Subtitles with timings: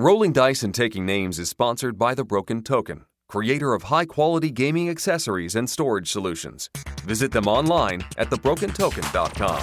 [0.00, 4.50] Rolling Dice and Taking Names is sponsored by The Broken Token, creator of high quality
[4.50, 6.70] gaming accessories and storage solutions.
[7.04, 9.60] Visit them online at thebrokentoken.com.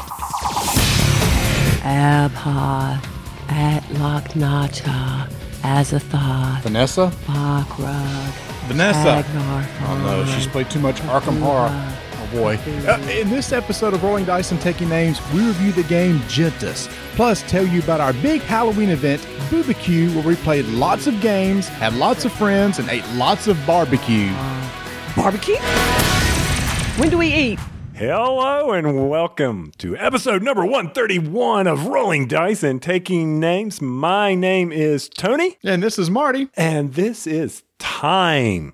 [1.81, 3.03] Abha,
[3.49, 5.27] Atlach-Nacha,
[5.63, 7.11] Azathoth, Vanessa?
[7.25, 9.25] Bakrug, Vanessa.
[9.25, 11.97] Agnar, Oh no, she's played too much Arkham Horror.
[12.29, 12.55] Oh boy.
[12.87, 16.87] Uh, in this episode of Rolling Dice and Taking Names, we review the game Gentes,
[17.15, 21.67] plus tell you about our big Halloween event, Boobacue, where we played lots of games,
[21.67, 24.31] had lots of friends, and ate lots of barbecue.
[25.15, 25.55] Barbecue?
[26.99, 27.59] When do we eat?
[27.95, 33.81] Hello and welcome to episode number 131 of Rolling Dice and Taking Names.
[33.81, 36.49] My name is Tony, And this is Marty.
[36.55, 38.73] and this is Time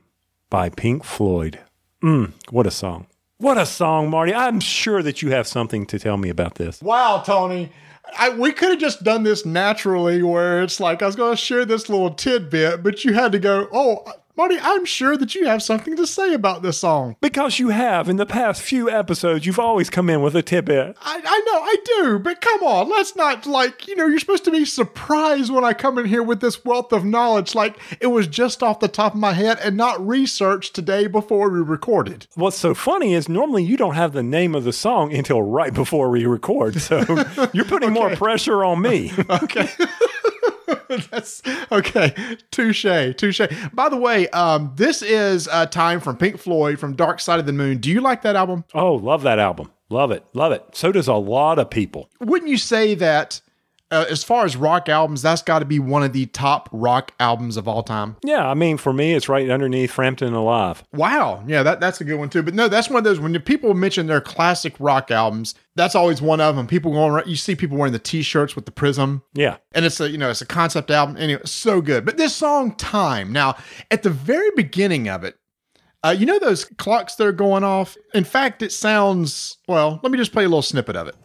[0.50, 1.60] by Pink Floyd.
[2.04, 3.08] Mm, what a song.
[3.44, 4.34] What a song, Marty.
[4.34, 6.82] I'm sure that you have something to tell me about this.
[6.82, 7.74] Wow, Tony.
[8.18, 11.36] I, we could have just done this naturally where it's like I was going to
[11.36, 15.46] share this little tidbit, but you had to go, oh, Marty, I'm sure that you
[15.46, 17.18] have something to say about this song.
[17.22, 20.98] Because you have, in the past few episodes, you've always come in with a tidbit.
[21.00, 24.46] I, I know I do, but come on, let's not like, you know, you're supposed
[24.46, 27.54] to be surprised when I come in here with this wealth of knowledge.
[27.54, 31.50] Like it was just off the top of my head and not researched today before
[31.50, 32.26] we recorded.
[32.34, 35.74] What's so funny is normally you don't have the name of the song until right
[35.76, 36.82] before we record.
[36.82, 37.06] So
[37.54, 39.12] you're putting more pressure on me.
[39.44, 39.68] Okay.
[41.12, 42.38] That's okay.
[42.52, 43.42] Touche, touche.
[43.74, 47.46] By the way, um, this is uh, time from Pink Floyd from Dark Side of
[47.46, 47.78] the Moon.
[47.78, 48.66] Do you like that album?
[48.74, 49.72] Oh, love that album.
[49.90, 50.26] Love it.
[50.34, 50.64] Love it.
[50.74, 52.10] So does a lot of people.
[52.20, 53.42] Wouldn't you say that,
[53.94, 57.14] uh, as far as rock albums, that's got to be one of the top rock
[57.20, 58.18] albums of all time?
[58.24, 60.84] Yeah, I mean, for me, it's right underneath Frampton Alive.
[60.94, 62.44] Wow, yeah, that, that's a good one too.
[62.44, 66.22] But no, that's one of those when people mention their classic rock albums, that's always
[66.22, 66.68] one of them.
[66.68, 69.58] People going, around, you see people wearing the T-shirts with the prism, Yeah.
[69.74, 71.16] and it's a you know it's a concept album.
[71.18, 72.06] Anyway, so good.
[72.06, 73.56] But this song, "Time," now
[73.92, 75.38] at the very beginning of it,
[76.04, 77.96] uh, you know those clocks that are going off.
[78.14, 80.00] In fact, it sounds well.
[80.04, 81.16] Let me just play a little snippet of it.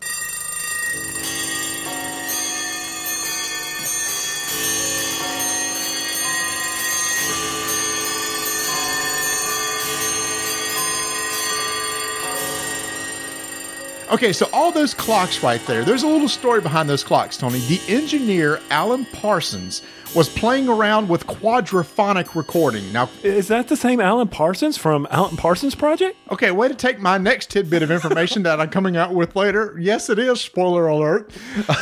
[14.10, 17.58] Okay, so all those clocks right there, there's a little story behind those clocks, Tony.
[17.60, 19.82] The engineer, Alan Parsons,
[20.14, 22.90] was playing around with quadraphonic recording.
[22.90, 26.16] Now, Is that the same Alan Parsons from Alan Parsons Project?
[26.30, 29.76] okay, way to take my next tidbit of information that I'm coming out with later.
[29.78, 31.30] Yes, it is, spoiler alert.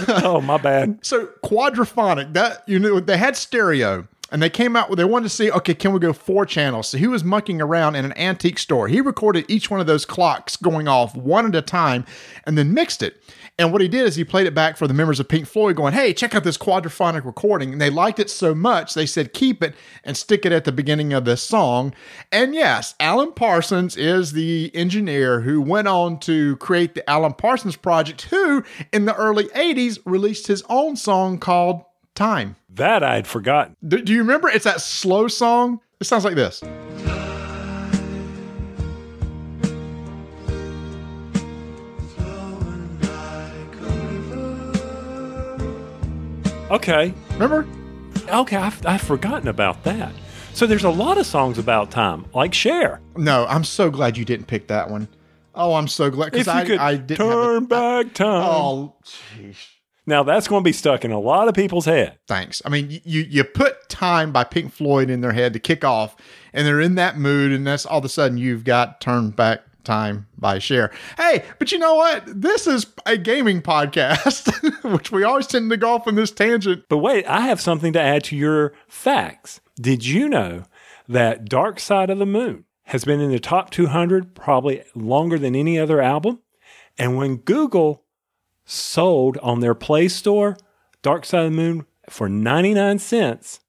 [0.09, 0.99] oh, my bad.
[1.07, 4.09] So, quadraphonic, that, you know, they had stereo.
[4.33, 6.89] And they came out, they wanted to see, okay, can we go four channels?
[6.89, 8.89] So he was mucking around in an antique store.
[8.89, 12.05] He recorded each one of those clocks going off one at a time
[12.45, 13.23] and then mixed it.
[13.59, 15.77] And what he did is he played it back for the members of Pink Floyd,
[15.77, 17.73] going, hey, check out this quadraphonic recording.
[17.73, 20.73] And they liked it so much, they said, keep it and stick it at the
[20.73, 21.95] beginning of this song.
[22.31, 27.77] And yes, Alan Parsons is the engineer who went on to create the Alan Parsons
[27.77, 28.63] Project, who
[28.93, 31.86] in the early 80s released his own song called
[32.17, 32.57] Time.
[32.71, 33.77] That I'd forgotten.
[33.87, 34.49] Do, do you remember?
[34.49, 35.81] It's that slow song.
[36.01, 36.63] It sounds like this.
[46.71, 47.15] Okay.
[47.33, 47.67] Remember?
[48.29, 50.13] Okay, I've, I've forgotten about that.
[50.55, 53.01] So there's a lot of songs about time, like Cher.
[53.17, 55.07] No, I'm so glad you didn't pick that one.
[55.55, 57.69] Oh, I'm so glad because you I, could I didn't turn have it.
[57.69, 58.43] back time.
[58.43, 59.57] Oh, jeez.
[60.07, 62.19] Now that's going to be stuck in a lot of people's head.
[62.29, 62.63] Thanks.
[62.65, 66.17] I mean, you you put "Time" by Pink Floyd in their head to kick off,
[66.53, 69.63] and they're in that mood, and that's all of a sudden you've got "Turn Back
[69.83, 70.93] Time" by Cher.
[71.17, 72.23] Hey, but you know what?
[72.27, 74.53] This is a gaming podcast,
[74.93, 76.85] which we always tend to go off on this tangent.
[76.89, 79.61] But wait, I have something to add to your facts.
[79.75, 80.63] Did you know
[81.09, 85.57] that Dark Side of the Moon has been in the top 200 probably longer than
[85.57, 86.41] any other album?
[86.97, 88.06] And when Google
[88.67, 90.59] sold on their Play Store
[91.03, 93.61] Dark Side of the Moon for 99 cents,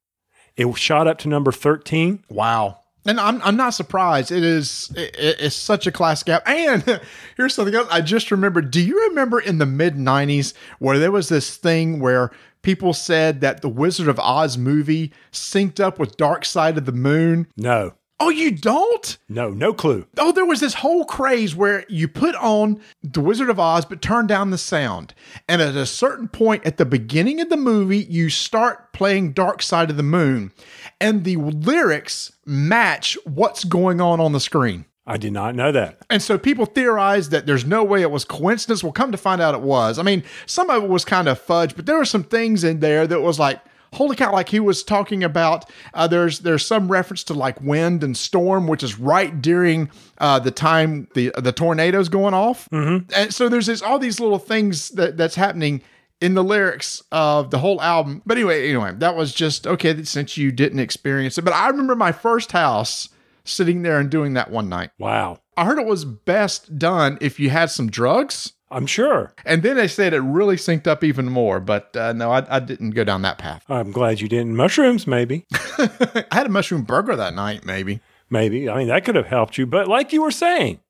[0.55, 2.23] it shot up to number 13.
[2.29, 2.79] Wow.
[3.05, 4.31] And I'm, I'm not surprised.
[4.31, 6.47] It is it, it's such a classic app.
[6.47, 6.83] And
[7.37, 8.69] here's something else I just remembered.
[8.71, 12.31] Do you remember in the mid 90s where there was this thing where
[12.63, 16.91] people said that the Wizard of Oz movie synced up with Dark Side of the
[16.91, 17.47] Moon?
[17.55, 19.17] No, Oh, you don't?
[19.29, 20.07] no, no clue.
[20.17, 24.01] Oh, there was this whole craze where you put on The Wizard of Oz, but
[24.01, 25.13] turn down the sound.
[25.47, 29.61] And at a certain point at the beginning of the movie, you start playing Dark
[29.61, 30.51] Side of the Moon,
[30.99, 34.85] and the lyrics match what's going on on the screen.
[35.05, 35.99] I did not know that.
[36.09, 38.83] And so people theorized that there's no way it was coincidence.
[38.83, 39.99] Well, come to find out it was.
[39.99, 42.81] I mean, some of it was kind of fudge, but there were some things in
[42.81, 43.61] there that was like,
[43.93, 44.31] holy cow!
[44.31, 48.67] Like he was talking about, uh, there's there's some reference to like wind and storm,
[48.67, 49.89] which is right during
[50.19, 53.09] uh, the time the the tornadoes going off, mm-hmm.
[53.15, 55.81] and so there's this, all these little things that that's happening
[56.19, 58.21] in the lyrics of the whole album.
[58.25, 61.43] But anyway, anyway, that was just okay since you didn't experience it.
[61.43, 63.09] But I remember my first house
[63.43, 64.91] sitting there and doing that one night.
[64.99, 65.39] Wow.
[65.55, 68.53] I heard it was best done if you had some drugs.
[68.69, 69.33] I'm sure.
[69.45, 72.59] And then they said it really synced up even more, but uh, no, I, I,
[72.59, 73.63] didn't go down that path.
[73.69, 74.55] I'm glad you didn't.
[74.55, 75.45] Mushrooms, maybe.
[75.53, 78.01] I had a mushroom burger that night, maybe.
[78.29, 78.69] Maybe.
[78.69, 79.65] I mean, that could have helped you.
[79.65, 80.81] But like you were saying,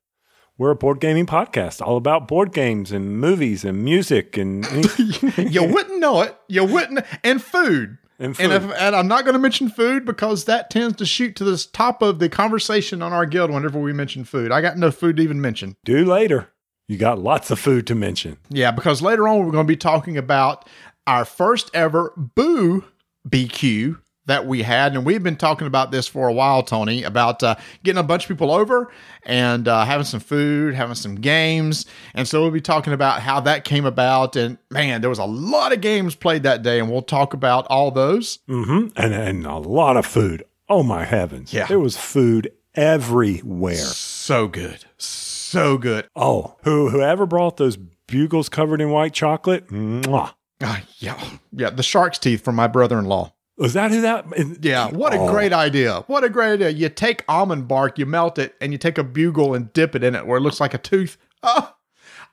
[0.56, 4.66] we're a board gaming podcast, all about board games and movies and music and.
[5.38, 6.36] you wouldn't know it.
[6.48, 7.04] You wouldn't.
[7.22, 7.98] And food.
[8.18, 8.50] And, food.
[8.50, 11.44] and, if, and I'm not going to mention food because that tends to shoot to
[11.44, 14.50] the top of the conversation on our guild whenever we mention food.
[14.50, 15.76] I got no food to even mention.
[15.84, 16.50] Do later.
[16.88, 18.38] You got lots of food to mention.
[18.48, 20.66] Yeah, because later on we're going to be talking about
[21.06, 22.82] our first ever Boo
[23.28, 27.42] BQ that we had, and we've been talking about this for a while, Tony, about
[27.42, 28.90] uh, getting a bunch of people over
[29.24, 33.40] and uh, having some food, having some games, and so we'll be talking about how
[33.40, 34.34] that came about.
[34.34, 37.66] And man, there was a lot of games played that day, and we'll talk about
[37.68, 38.38] all those.
[38.48, 38.88] Mm-hmm.
[38.96, 40.44] And and a lot of food.
[40.70, 41.52] Oh my heavens!
[41.52, 43.76] Yeah, there was food everywhere.
[43.76, 44.84] So good.
[44.96, 46.08] So so good.
[46.14, 49.68] Oh, who whoever brought those bugles covered in white chocolate?
[49.68, 50.34] Mwah.
[50.60, 51.22] Uh, yeah,
[51.52, 51.70] yeah.
[51.70, 53.32] The shark's teeth from my brother-in-law.
[53.58, 54.26] Was that who that?
[54.62, 55.30] Yeah, what a oh.
[55.30, 56.04] great idea!
[56.06, 56.70] What a great idea!
[56.70, 60.04] You take almond bark, you melt it, and you take a bugle and dip it
[60.04, 61.16] in it where it looks like a tooth.
[61.42, 61.74] Oh,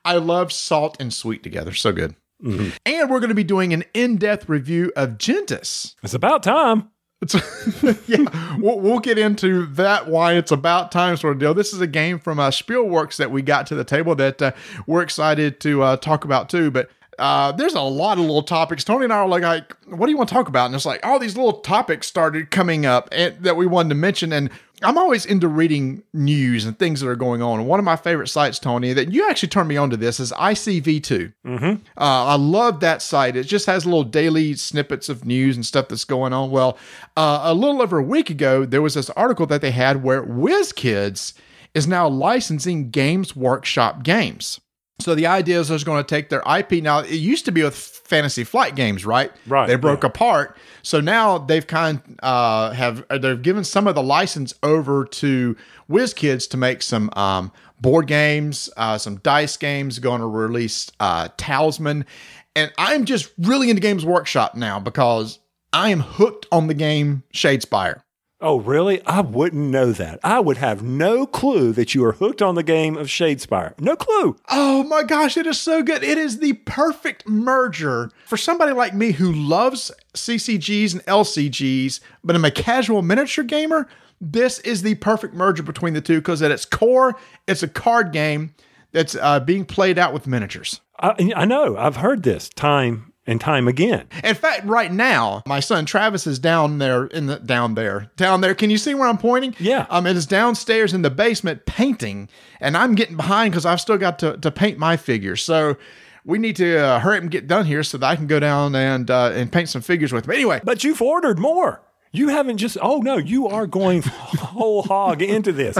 [0.04, 1.72] I love salt and sweet together.
[1.72, 2.14] So good.
[2.42, 2.70] Mm-hmm.
[2.84, 5.96] And we're going to be doing an in-depth review of Gentes.
[6.02, 6.90] It's about time.
[8.06, 10.06] Yeah, we'll, we'll, get into that.
[10.06, 11.54] Why it's about time sort of deal.
[11.54, 14.52] This is a game from uh, Spielworxx that we got to the table that uh,
[14.86, 16.70] we're excited to uh, talk about too.
[16.70, 18.84] But uh, there's a lot of little topics.
[18.84, 20.66] Tony and I are like, like, what do you want to talk about?
[20.66, 23.94] And it's like all these little topics started coming up and, that we wanted to
[23.94, 24.32] mention.
[24.32, 24.50] And
[24.82, 27.60] I'm always into reading news and things that are going on.
[27.60, 30.20] And one of my favorite sites, Tony, that you actually turned me on to this
[30.20, 31.32] is ICV2.
[31.46, 31.64] Mm-hmm.
[31.64, 33.36] Uh, I love that site.
[33.36, 36.50] It just has little daily snippets of news and stuff that's going on.
[36.50, 36.76] Well,
[37.16, 40.22] uh, a little over a week ago, there was this article that they had where
[40.22, 41.32] WizKids
[41.72, 44.60] is now licensing Games Workshop games.
[44.98, 46.82] So the idea is they're going to take their IP.
[46.82, 49.30] Now it used to be with Fantasy Flight games, right?
[49.46, 49.66] Right.
[49.66, 50.08] They broke yeah.
[50.08, 50.56] apart.
[50.82, 55.56] So now they've kind uh, have uh, they've given some of the license over to
[55.90, 59.98] WizKids to make some um, board games, uh, some dice games.
[59.98, 62.06] Going to release uh, Talisman,
[62.54, 65.40] and I'm just really into Games Workshop now because
[65.74, 68.00] I am hooked on the game Shadespire.
[68.48, 69.04] Oh, really?
[69.06, 70.20] I wouldn't know that.
[70.22, 73.76] I would have no clue that you are hooked on the game of Shadespire.
[73.80, 74.36] No clue.
[74.48, 76.04] Oh my gosh, it is so good.
[76.04, 82.36] It is the perfect merger for somebody like me who loves CCGs and LCGs, but
[82.36, 83.88] I'm a casual miniature gamer.
[84.20, 87.16] This is the perfect merger between the two because at its core,
[87.48, 88.54] it's a card game
[88.92, 90.82] that's uh, being played out with miniatures.
[91.00, 91.76] I, I know.
[91.76, 94.06] I've heard this time and time again.
[94.22, 98.10] In fact, right now, my son Travis is down there in the down there.
[98.16, 98.54] Down there.
[98.54, 99.54] Can you see where I'm pointing?
[99.58, 99.86] Yeah.
[99.90, 102.28] Um it is downstairs in the basement painting
[102.60, 105.42] and I'm getting behind cuz I've still got to to paint my figures.
[105.42, 105.76] So
[106.24, 108.40] we need to uh, hurry up and get done here so that I can go
[108.40, 110.32] down and uh, and paint some figures with him.
[110.32, 111.82] Anyway, but you've ordered more.
[112.12, 115.78] You haven't just oh no, you are going whole hog into this.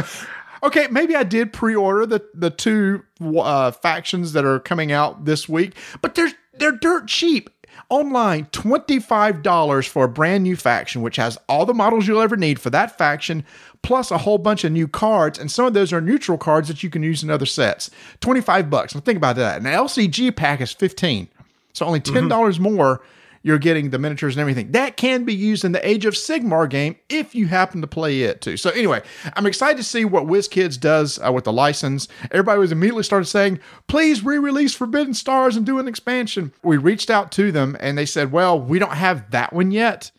[0.62, 5.48] Okay, maybe I did pre-order the the two uh, factions that are coming out this
[5.48, 7.50] week, but they're they're dirt cheap.
[7.88, 12.60] Online, $25 for a brand new faction, which has all the models you'll ever need
[12.60, 13.44] for that faction,
[13.82, 15.38] plus a whole bunch of new cards.
[15.38, 17.90] And some of those are neutral cards that you can use in other sets.
[18.20, 18.94] 25 bucks.
[18.94, 19.58] Now think about that.
[19.60, 21.28] An LCG pack is 15
[21.74, 22.62] So only $10 mm-hmm.
[22.62, 23.02] more
[23.46, 24.72] you're getting the miniatures and everything.
[24.72, 28.22] That can be used in the Age of Sigmar game if you happen to play
[28.22, 28.56] it too.
[28.56, 29.02] So anyway,
[29.34, 32.08] I'm excited to see what WizKids does uh, with the license.
[32.32, 36.52] Everybody was immediately started saying, please re-release Forbidden Stars and do an expansion.
[36.64, 40.10] We reached out to them and they said, well, we don't have that one yet.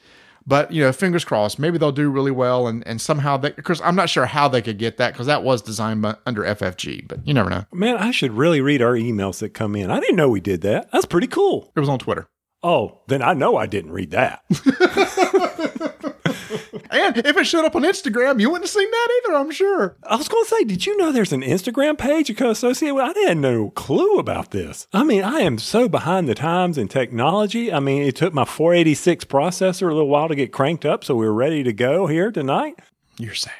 [0.45, 1.59] But you know, fingers crossed.
[1.59, 3.49] Maybe they'll do really well, and and somehow they.
[3.49, 6.43] Because I'm not sure how they could get that because that was designed by, under
[6.43, 7.05] FFG.
[7.05, 7.65] But you never know.
[7.73, 9.91] Man, I should really read our emails that come in.
[9.91, 10.89] I didn't know we did that.
[10.93, 11.73] That's pretty cool.
[11.75, 12.29] It was on Twitter.
[12.63, 14.43] Oh, then I know I didn't read that.
[16.89, 19.95] and if it showed up on Instagram, you wouldn't have seen that either, I'm sure.
[20.03, 23.15] I was going to say, did you know there's an Instagram page associated with?
[23.15, 24.87] I had no clue about this.
[24.91, 27.71] I mean, I am so behind the times in technology.
[27.71, 31.15] I mean, it took my 486 processor a little while to get cranked up, so
[31.15, 32.79] we are ready to go here tonight.
[33.19, 33.53] You're sad.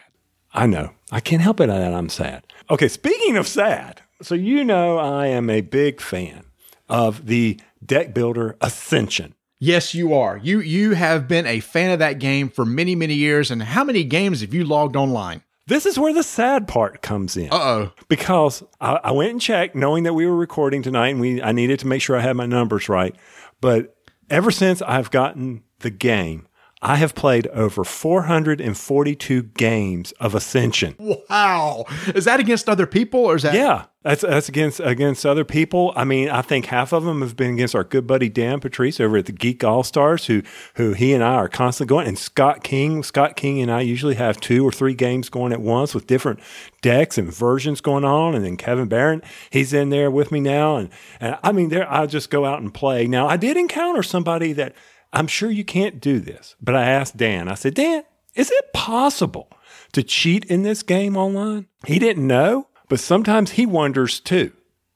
[0.54, 0.92] I know.
[1.12, 2.44] I can't help it that I'm sad.
[2.70, 6.46] Okay, speaking of sad, so you know I am a big fan
[6.89, 9.36] of the Deck Builder Ascension.
[9.60, 10.38] Yes, you are.
[10.38, 13.50] You you have been a fan of that game for many many years.
[13.50, 15.43] And how many games have you logged online?
[15.65, 17.50] This is where the sad part comes in.
[17.51, 17.91] Uh oh.
[18.07, 21.51] because I, I went and checked, knowing that we were recording tonight, and we I
[21.51, 23.15] needed to make sure I had my numbers right.
[23.60, 23.96] But
[24.29, 26.48] ever since I've gotten the game,
[26.88, 30.96] I have played over 442 games of Ascension.
[31.29, 31.84] Wow.
[32.15, 33.53] Is that against other people or is that?
[33.53, 35.91] Yeah, that's that's against against other people.
[35.98, 39.01] I mean, I think half of them have been against our good buddy Dan Patriss
[39.01, 40.44] over at the Geek All Stars, who
[40.75, 42.08] who he and I are constantly going.
[42.08, 45.60] And Scott King, Scott King and I usually have two or three games going at
[45.60, 46.39] once with different
[46.82, 48.34] decks and versions going on.
[48.34, 50.77] And then Kevin Barron, he's in there with me now.
[50.77, 50.89] And
[51.20, 53.08] and I mean, there I just go out and play.
[53.08, 54.74] Now I did encounter somebody that
[55.14, 57.48] I'm sure you can't do this, but I asked Dan.
[57.48, 58.04] I said, Dan,
[58.36, 59.50] is it possible
[59.94, 61.68] to cheat in this game online?
[61.86, 64.52] He didn't know, but sometimes he wonders too.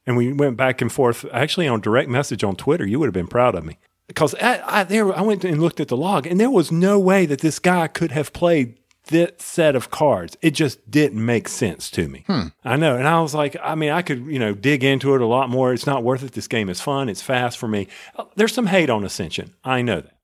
[0.06, 2.86] And we went back and forth, actually on direct message on Twitter.
[2.86, 3.78] You would have been proud of me
[4.08, 7.00] because I, I, there, I went and looked at the log, and there was no
[7.00, 8.78] way that this guy could have played
[9.08, 10.38] this set of cards.
[10.42, 12.24] It just didn't make sense to me.
[12.64, 12.96] I know.
[12.96, 15.50] And I was like, I mean, I could, you know, dig into it a lot
[15.50, 15.74] more.
[15.74, 16.32] It's not worth it.
[16.34, 17.10] This game is fun.
[17.10, 17.88] It's fast for me.
[18.16, 19.54] Uh, There's some hate on Ascension.
[19.64, 20.16] I know that.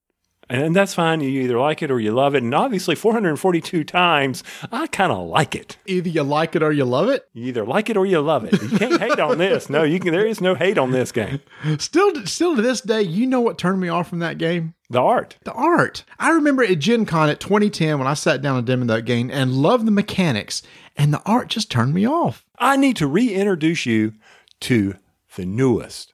[0.50, 1.20] And that's fine.
[1.22, 2.44] You either like it or you love it.
[2.44, 5.78] And obviously, 442 times, I kind of like it.
[5.86, 7.28] Either you like it or you love it.
[7.34, 8.62] You either like it or you love it.
[8.62, 9.70] You can't hate on this.
[9.70, 10.14] No, you can.
[10.14, 11.42] There is no hate on this game.
[11.80, 14.74] Still, still to this day, you know what turned me off from that game?
[14.90, 15.38] The art.
[15.44, 16.06] The art.
[16.18, 19.30] I remember at Gen Con at 2010 when I sat down and demoed that game
[19.30, 20.64] and loved the mechanics,
[20.96, 22.46] and the art just turned me off.
[22.58, 24.14] I need to reintroduce you
[24.62, 24.96] to
[25.36, 26.14] the newest.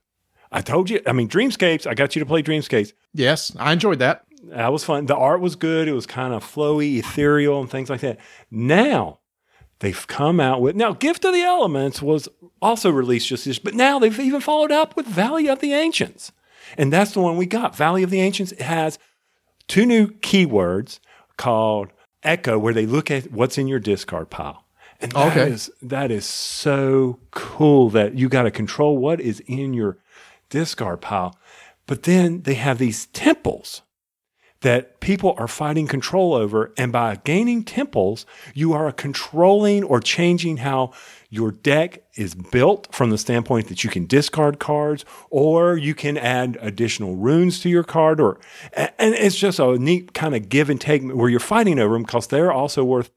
[0.54, 1.02] I told you.
[1.08, 1.88] I mean, Dreamscapes.
[1.88, 2.94] I got you to play Dreamscapes.
[3.14, 4.24] Yes, I enjoyed that.
[4.46, 5.08] That was fun.
[5.08, 5.88] The art was good.
[5.88, 8.20] It was kind of flowy, ethereal, and things like that.
[8.52, 9.20] Now
[9.80, 12.30] they've come out with now Gift of the Elements was
[12.62, 16.32] also released just this, but now they've even followed up with Valley of the Ancients,
[16.78, 17.76] and that's the one we got.
[17.76, 19.00] Valley of the Ancients has
[19.68, 21.00] two new keywords
[21.38, 21.90] called
[22.22, 24.66] Echo, where they look at what's in your discard pile.
[25.02, 25.52] And that Okay.
[25.52, 29.98] is- that is so cool that you got to control what is in your
[30.54, 31.36] discard pile.
[31.88, 33.82] But then they have these temples
[34.62, 36.72] that people are fighting control over.
[36.78, 40.92] And by gaining temples, you are controlling or changing how
[41.30, 46.18] your deck is built from the standpoint that you can discard cards or you can
[46.18, 48.40] add additional runes to your card or
[48.76, 52.04] and it's just a neat kind of give and take where you're fighting over them
[52.04, 53.10] because they're also worth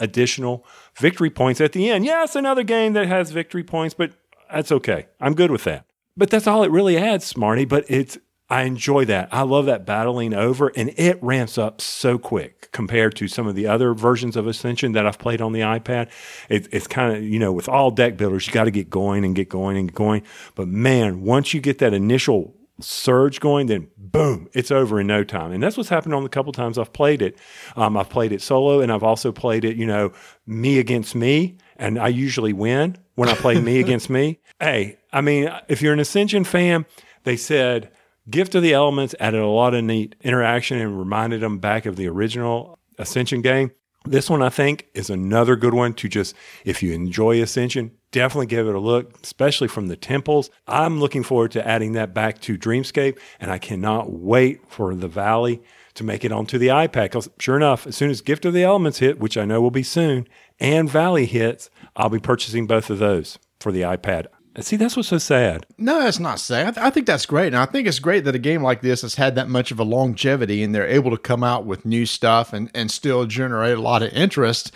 [0.00, 0.66] additional
[0.96, 2.04] victory points at the end.
[2.04, 4.12] Yeah, another game that has victory points, but
[4.52, 5.06] that's okay.
[5.20, 5.86] I'm good with that.
[6.16, 7.64] But that's all it really adds, Smarty.
[7.64, 8.18] But it's
[8.50, 9.28] I enjoy that.
[9.30, 13.54] I love that battling over, and it ramps up so quick compared to some of
[13.54, 16.10] the other versions of Ascension that I've played on the iPad.
[16.48, 19.24] It, it's kind of you know with all deck builders, you got to get going
[19.24, 20.22] and get going and going.
[20.56, 25.22] But man, once you get that initial surge going, then boom, it's over in no
[25.22, 25.52] time.
[25.52, 27.38] And that's what's happened on the couple times I've played it.
[27.76, 30.12] Um, I've played it solo, and I've also played it, you know,
[30.46, 34.38] me against me, and I usually win when I play me against me.
[34.60, 36.86] Hey, I mean, if you're an Ascension fan,
[37.24, 37.90] they said
[38.28, 41.96] Gift of the Elements added a lot of neat interaction and reminded them back of
[41.96, 43.72] the original Ascension game.
[44.04, 46.34] This one, I think, is another good one to just,
[46.64, 50.50] if you enjoy Ascension, definitely give it a look, especially from the temples.
[50.66, 55.08] I'm looking forward to adding that back to Dreamscape, and I cannot wait for the
[55.08, 55.62] Valley
[56.00, 57.04] to make it onto the iPad.
[57.04, 59.70] Because sure enough, as soon as Gift of the Elements hit, which I know will
[59.70, 60.26] be soon,
[60.58, 64.26] and Valley hits, I'll be purchasing both of those for the iPad.
[64.58, 65.64] See, that's what's so sad.
[65.78, 66.66] No, that's not sad.
[66.66, 67.48] I, th- I think that's great.
[67.48, 69.78] And I think it's great that a game like this has had that much of
[69.78, 73.78] a longevity and they're able to come out with new stuff and, and still generate
[73.78, 74.72] a lot of interest,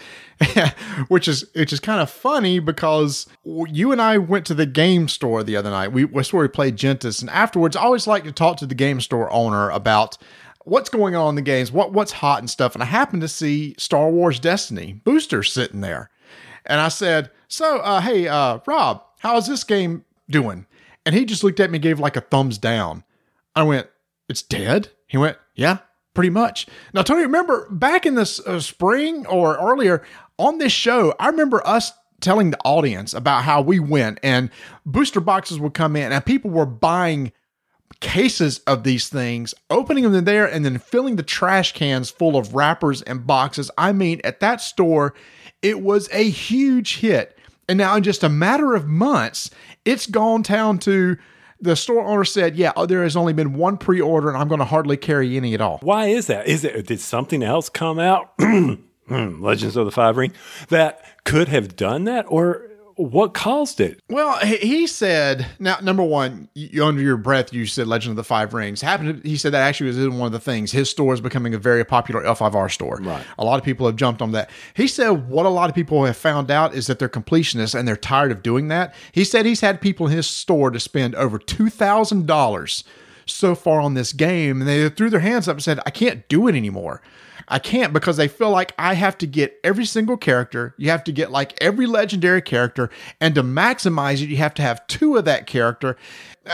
[1.09, 5.09] which is which is kind of funny because you and I went to the game
[5.09, 5.88] store the other night.
[5.88, 7.21] We that's where we played Gentes.
[7.21, 10.16] And afterwards, I always like to talk to the game store owner about
[10.64, 12.75] what's going on in the games, what what's hot and stuff.
[12.75, 16.11] And I happened to see Star Wars Destiny boosters sitting there.
[16.66, 20.66] And I said, So, uh, hey, uh, Rob, how's this game doing?
[21.06, 23.04] And he just looked at me gave like a thumbs down.
[23.54, 23.88] I went,
[24.28, 24.88] It's dead?
[25.06, 25.78] He went, Yeah,
[26.14, 26.66] pretty much.
[26.92, 30.02] Now, Tony, remember back in the uh, spring or earlier
[30.38, 34.49] on this show, I remember us telling the audience about how we went and
[34.87, 37.33] booster boxes would come in and people were buying
[38.04, 42.54] cases of these things, opening them there, and then filling the trash cans full of
[42.54, 43.70] wrappers and boxes.
[43.78, 45.14] I mean, at that store,
[45.62, 47.38] it was a huge hit.
[47.66, 49.50] And now, in just a matter of months,
[49.87, 51.16] it's gone down to
[51.61, 54.49] the store owner said, Yeah, oh, there has only been one pre order, and I'm
[54.49, 55.78] going to hardly carry any at all.
[55.80, 56.46] Why is that?
[56.46, 58.34] Is it did something else come out?
[59.08, 60.32] Legends of the Five Ring
[60.68, 64.01] that could have done that, or what caused it?
[64.09, 68.25] Well, he- said, now, number one, you, under your breath, you said Legend of the
[68.25, 68.81] Five Rings.
[68.81, 70.73] Happened, to- he said that actually was one of the things.
[70.73, 72.99] His store is becoming a very popular L5R store.
[73.03, 73.25] Right.
[73.39, 74.51] A lot of people have jumped on that.
[74.75, 77.89] He said what a lot of people have found out is that they're completionists and
[77.89, 78.95] they're tired of doing that.
[79.13, 82.85] He said he's had people in his store to spend over $2,000
[83.27, 86.29] so far on this game, and they threw their hands up and said, I can't
[86.29, 87.01] do it anymore.
[87.49, 90.75] I can't because they feel like I have to get every single character.
[90.79, 94.63] You have to get like every legendary character, and to maximize it, you have to
[94.63, 95.97] have two of that character.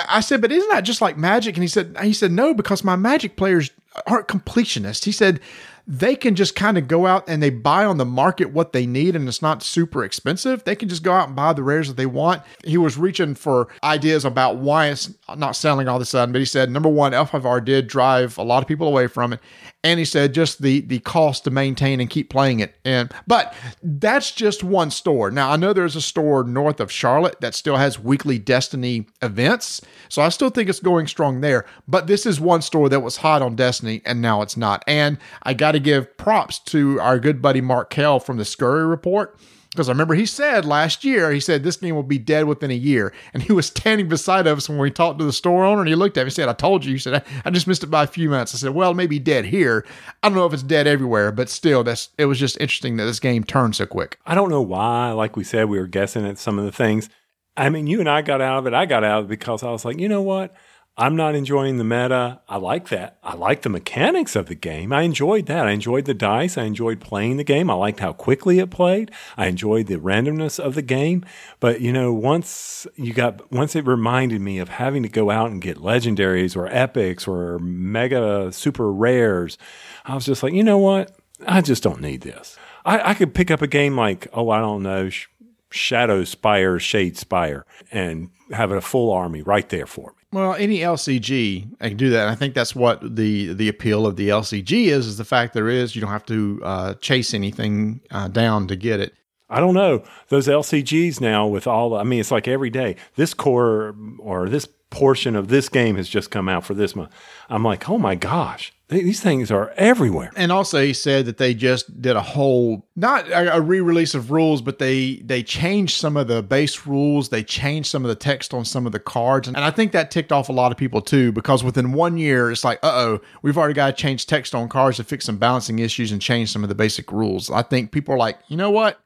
[0.09, 1.57] I said, but isn't that just like Magic?
[1.57, 3.71] And he said, he said no, because my Magic players
[4.07, 5.05] aren't completionists.
[5.05, 5.41] He said
[5.87, 8.87] they can just kind of go out and they buy on the market what they
[8.87, 10.63] need, and it's not super expensive.
[10.63, 12.43] They can just go out and buy the rares that they want.
[12.65, 16.39] He was reaching for ideas about why it's not selling all of a sudden, but
[16.39, 19.41] he said number one, L5R did drive a lot of people away from it
[19.83, 22.75] and he said just the the cost to maintain and keep playing it.
[22.85, 25.31] And but that's just one store.
[25.31, 29.81] Now i know there's a store north of charlotte that still has weekly destiny events.
[30.09, 31.65] So i still think it's going strong there.
[31.89, 34.85] But this is one store that was hot on destiny and now it's not.
[34.87, 38.87] And i got to give props to our good buddy mark kell from the scurry
[38.87, 39.39] report
[39.71, 42.73] because I remember he said last year, he said this game will be dead within
[42.73, 43.13] a year.
[43.33, 45.95] And he was standing beside us when we talked to the store owner and he
[45.95, 46.93] looked at me and said, I told you.
[46.93, 48.53] He said, I, just missed it by a few months.
[48.53, 49.87] I said, Well, maybe dead here.
[50.23, 53.05] I don't know if it's dead everywhere, but still, that's it was just interesting that
[53.05, 54.19] this game turned so quick.
[54.27, 55.13] I don't know why.
[55.13, 57.09] Like we said, we were guessing at some of the things.
[57.57, 58.75] I mean, you and I got out of it.
[58.75, 60.55] I got out of it because I was like, you know what?
[60.97, 62.41] I'm not enjoying the meta.
[62.47, 63.17] I like that.
[63.23, 64.93] I like the mechanics of the game.
[64.93, 65.67] I enjoyed that.
[65.67, 66.59] I enjoyed the dice.
[66.59, 67.71] I enjoyed playing the game.
[67.71, 69.11] I liked how quickly it played.
[69.37, 71.25] I enjoyed the randomness of the game.
[71.59, 75.51] But you know, once you got once it reminded me of having to go out
[75.51, 79.57] and get legendaries or epics or mega super rares,
[80.05, 81.17] I was just like, you know what?
[81.47, 82.59] I just don't need this.
[82.85, 85.29] I, I could pick up a game like, oh, I don't know, Sh-
[85.71, 90.20] Shadow Spire, Shade Spire, and have a full army right there for me.
[90.33, 92.23] Well, any LCG, I can do that.
[92.23, 95.55] And I think that's what the the appeal of the LCG is, is the fact
[95.55, 99.15] there is you don't have to uh, chase anything uh, down to get it.
[99.49, 101.97] I don't know those LCGs now with all.
[101.97, 102.95] I mean, it's like every day.
[103.17, 107.11] This core or this portion of this game has just come out for this month.
[107.49, 110.31] I'm like, oh my gosh, these things are everywhere.
[110.37, 114.31] And also, he said that they just did a whole not a, a re-release of
[114.31, 117.29] rules, but they they changed some of the base rules.
[117.29, 120.11] They changed some of the text on some of the cards, and I think that
[120.11, 121.33] ticked off a lot of people too.
[121.33, 124.69] Because within one year, it's like, uh oh, we've already got to change text on
[124.69, 127.51] cards to fix some balancing issues and change some of the basic rules.
[127.51, 129.01] I think people are like, you know what?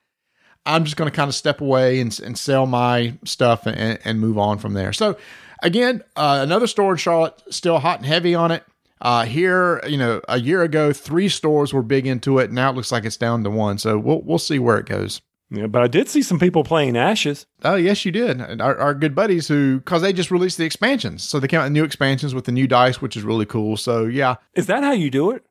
[0.67, 4.19] I'm just going to kind of step away and, and sell my stuff and, and
[4.19, 4.95] move on from there.
[4.95, 5.19] So,
[5.63, 8.65] again, uh, another store in Charlotte, still hot and heavy on it.
[9.01, 12.51] Uh, here, you know, a year ago, three stores were big into it.
[12.51, 13.79] Now it looks like it's down to one.
[13.79, 15.21] So we'll we'll see where it goes.
[15.51, 17.47] Yeah, but I did see some people playing Ashes.
[17.63, 18.41] Oh yes, you did.
[18.61, 21.65] Our, our good buddies who, because they just released the expansions, so they came out
[21.65, 23.77] with new expansions with the new dice, which is really cool.
[23.77, 25.45] So yeah, Is that how you do it?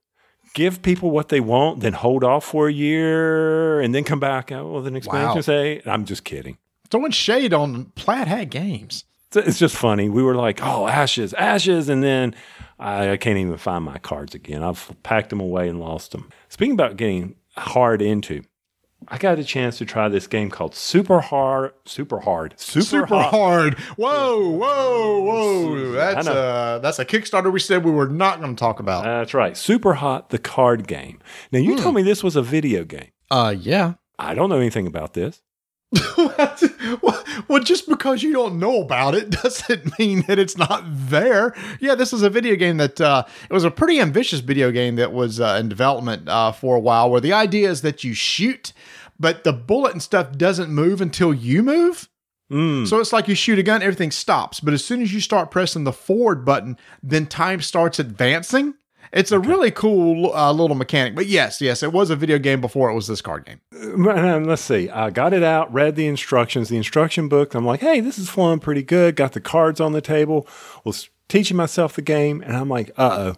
[0.55, 4.51] Give people what they want, then hold off for a year, and then come back
[4.51, 5.35] out with an expansion.
[5.35, 5.41] Wow.
[5.41, 6.57] Say, I'm just kidding.
[6.89, 9.05] throwing shade on Plaid Hat Games.
[9.35, 10.09] It's just funny.
[10.09, 11.89] We were like, oh, ashes, ashes.
[11.89, 12.35] And then
[12.83, 14.61] I, I can't even find my cards again.
[14.61, 16.29] I've packed them away and lost them.
[16.49, 18.43] Speaking about getting hard into,
[19.07, 23.17] I got a chance to try this game called Super Hard, Super Hard, Super, Super
[23.17, 23.79] hard.
[23.95, 25.91] Whoa, whoa, whoa.
[25.91, 29.03] That's a that's a Kickstarter we said we were not going to talk about.
[29.03, 29.55] That's right.
[29.57, 31.19] Super Hot, the card game.
[31.51, 33.11] Now, you told me this was a video game.
[33.31, 33.95] Uh, yeah.
[34.19, 35.41] I don't know anything about this.
[37.47, 41.55] well, just because you don't know about it doesn't mean that it's not there.
[41.79, 44.95] Yeah, this is a video game that uh, it was a pretty ambitious video game
[44.95, 47.09] that was uh, in development uh, for a while.
[47.09, 48.73] Where the idea is that you shoot,
[49.19, 52.09] but the bullet and stuff doesn't move until you move.
[52.51, 52.87] Mm.
[52.87, 54.59] So it's like you shoot a gun, everything stops.
[54.59, 58.75] But as soon as you start pressing the forward button, then time starts advancing.
[59.13, 61.13] It's a really cool uh, little mechanic.
[61.13, 63.61] But yes, yes, it was a video game before it was this card game.
[63.71, 64.89] And let's see.
[64.89, 67.53] I got it out, read the instructions, the instruction book.
[67.53, 69.15] I'm like, hey, this is flowing pretty good.
[69.15, 70.47] Got the cards on the table.
[70.83, 73.35] Was teaching myself the game, and I'm like, uh oh,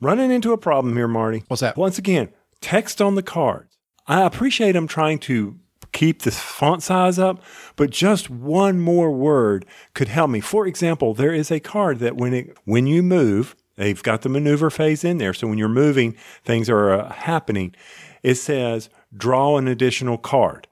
[0.00, 1.42] running into a problem here, Marty.
[1.48, 1.78] What's that?
[1.78, 2.28] Once again,
[2.60, 3.78] text on the cards.
[4.06, 5.58] I appreciate I'm trying to
[5.92, 7.42] keep the font size up,
[7.76, 10.40] but just one more word could help me.
[10.40, 14.28] For example, there is a card that when it when you move, they've got the
[14.28, 15.34] maneuver phase in there.
[15.34, 17.74] So when you're moving, things are uh, happening.
[18.22, 20.68] It says draw an additional card.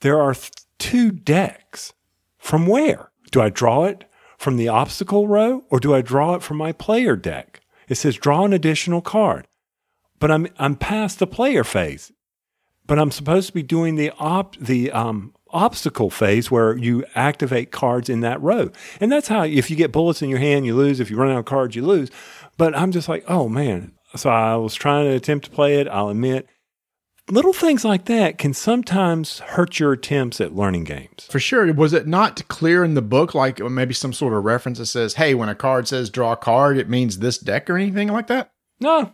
[0.00, 1.92] There are th- two decks.
[2.38, 3.10] From where?
[3.32, 4.04] Do I draw it
[4.38, 7.60] from the obstacle row or do I draw it from my player deck?
[7.88, 9.46] It says draw an additional card.
[10.18, 12.12] But I'm I'm past the player phase.
[12.86, 17.72] But I'm supposed to be doing the op the um obstacle phase where you activate
[17.72, 18.70] cards in that row.
[19.00, 21.00] And that's how, if you get bullets in your hand, you lose.
[21.00, 22.10] If you run out of cards, you lose.
[22.56, 23.92] But I'm just like, oh man.
[24.14, 25.88] So I was trying to attempt to play it.
[25.88, 26.48] I'll admit,
[27.28, 31.26] little things like that can sometimes hurt your attempts at learning games.
[31.28, 31.72] For sure.
[31.74, 35.14] Was it not clear in the book, like maybe some sort of reference that says,
[35.14, 38.28] hey, when a card says draw a card, it means this deck or anything like
[38.28, 38.52] that?
[38.80, 39.12] No,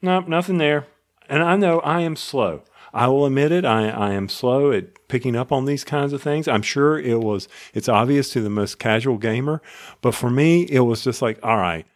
[0.00, 0.86] no, nothing there.
[1.28, 2.62] And I know I am slow.
[2.92, 3.64] I will admit it.
[3.64, 6.48] I, I am slow at picking up on these kinds of things.
[6.48, 9.62] I'm sure it was, it's obvious to the most casual gamer.
[10.00, 11.86] But for me, it was just like, all right,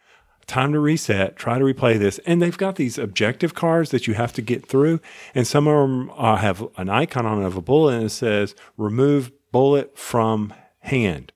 [0.47, 2.19] time to reset, try to replay this.
[2.25, 4.99] And they've got these objective cards that you have to get through.
[5.33, 8.09] And some of them uh, have an icon on it of a bullet and it
[8.09, 11.31] says remove bullet from hand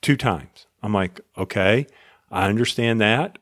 [0.00, 0.66] two times.
[0.82, 1.86] I'm like, okay,
[2.30, 3.38] I understand that.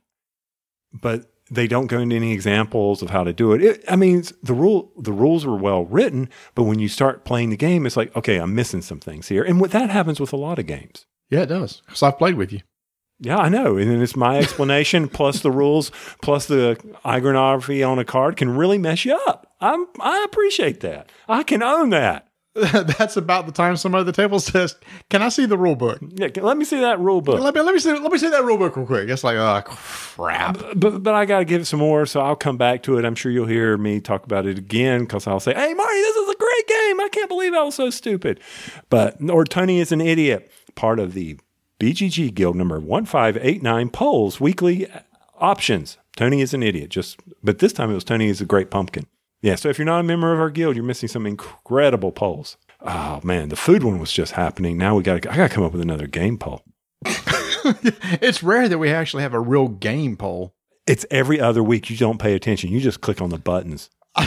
[0.92, 3.62] But they don't go into any examples of how to do it.
[3.62, 3.84] it.
[3.88, 7.56] I mean, the rule the rules are well written, but when you start playing the
[7.56, 10.36] game, it's like, okay, I'm missing some things here, and what that happens with a
[10.36, 11.06] lot of games.
[11.30, 11.82] Yeah, it does.
[11.86, 12.60] Because I've played with you.
[13.20, 13.76] Yeah, I know.
[13.76, 15.90] And then it's my explanation plus the rules
[16.20, 19.52] plus the iconography on a card can really mess you up.
[19.60, 21.10] I'm I appreciate that.
[21.28, 22.28] I can own that.
[22.72, 24.76] That's about the time somebody at the table says,
[25.10, 27.40] "Can I see the rule book?" Yeah, let me see that rule book.
[27.40, 29.08] Let me let me see let me see that rule book real quick.
[29.08, 30.58] It's like, oh crap.
[30.76, 33.04] But but I got to give it some more, so I'll come back to it.
[33.04, 36.16] I'm sure you'll hear me talk about it again because I'll say, "Hey, Marty, this
[36.16, 37.00] is a great game.
[37.00, 38.38] I can't believe I was so stupid."
[38.88, 40.52] But or Tony is an idiot.
[40.76, 41.40] Part of the
[41.80, 44.86] BGG Guild number 1589 polls weekly
[45.38, 45.98] options.
[46.16, 46.90] Tony is an idiot.
[46.90, 49.06] Just but this time it was Tony is a great pumpkin.
[49.44, 52.56] Yeah, so if you're not a member of our guild, you're missing some incredible polls.
[52.80, 54.78] Oh man, the food one was just happening.
[54.78, 56.62] Now we got I got to come up with another game poll.
[57.04, 60.54] it's rare that we actually have a real game poll.
[60.86, 61.90] It's every other week.
[61.90, 62.70] You don't pay attention.
[62.70, 63.90] You just click on the buttons.
[64.16, 64.24] I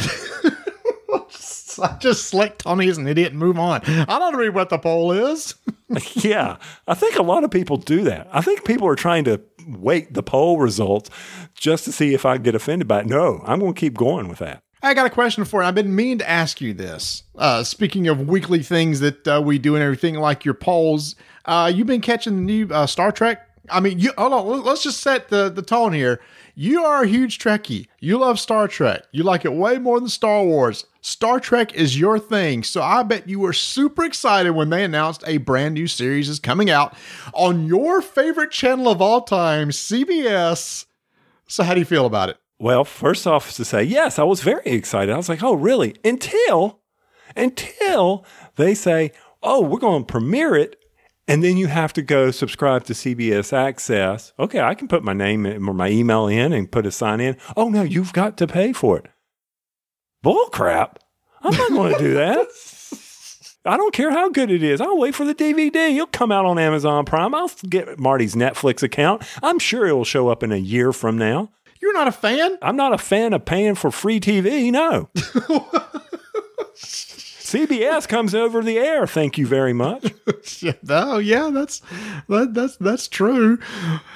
[1.99, 3.81] just select Tony as an idiot and move on.
[3.85, 5.55] I don't read what the poll is.
[6.13, 8.27] yeah, I think a lot of people do that.
[8.31, 11.09] I think people are trying to wait the poll results
[11.55, 13.07] just to see if I get offended by it.
[13.07, 14.61] No, I'm going to keep going with that.
[14.81, 15.67] I got a question for you.
[15.67, 17.23] I've been meaning to ask you this.
[17.35, 21.71] Uh, speaking of weekly things that uh, we do and everything, like your polls, uh,
[21.73, 23.43] you've been catching the new uh, Star Trek.
[23.69, 24.63] I mean, you hold on.
[24.63, 26.21] Let's just set the the tone here.
[26.55, 27.87] You are a huge Trekkie.
[27.99, 29.03] You love Star Trek.
[29.11, 30.85] You like it way more than Star Wars.
[31.01, 32.63] Star Trek is your thing.
[32.63, 36.39] So I bet you were super excited when they announced a brand new series is
[36.39, 36.95] coming out
[37.33, 40.85] on your favorite channel of all time, CBS.
[41.47, 42.37] So how do you feel about it?
[42.59, 45.13] Well, first off, to say, yes, I was very excited.
[45.13, 45.95] I was like, oh, really?
[46.03, 46.79] Until,
[47.35, 49.11] until they say,
[49.43, 50.75] oh, we're going to premiere it.
[51.27, 54.33] And then you have to go subscribe to CBS Access.
[54.39, 57.37] Okay, I can put my name or my email in and put a sign in.
[57.55, 59.07] Oh, no, you've got to pay for it.
[60.23, 60.99] Bull crap.
[61.41, 62.47] I'm not going to do that.
[63.65, 64.79] I don't care how good it is.
[64.79, 65.93] I'll wait for the DVD.
[65.93, 67.35] It'll come out on Amazon Prime.
[67.35, 69.23] I'll get Marty's Netflix account.
[69.43, 71.51] I'm sure it will show up in a year from now.
[71.87, 72.57] You're not a fan?
[72.61, 74.73] I'm not a fan of paying for free TV.
[74.73, 75.09] No.
[76.75, 79.07] CBS comes over the air.
[79.07, 80.13] Thank you very much.
[80.89, 81.81] oh yeah, that's
[82.27, 83.57] that, that's that's true.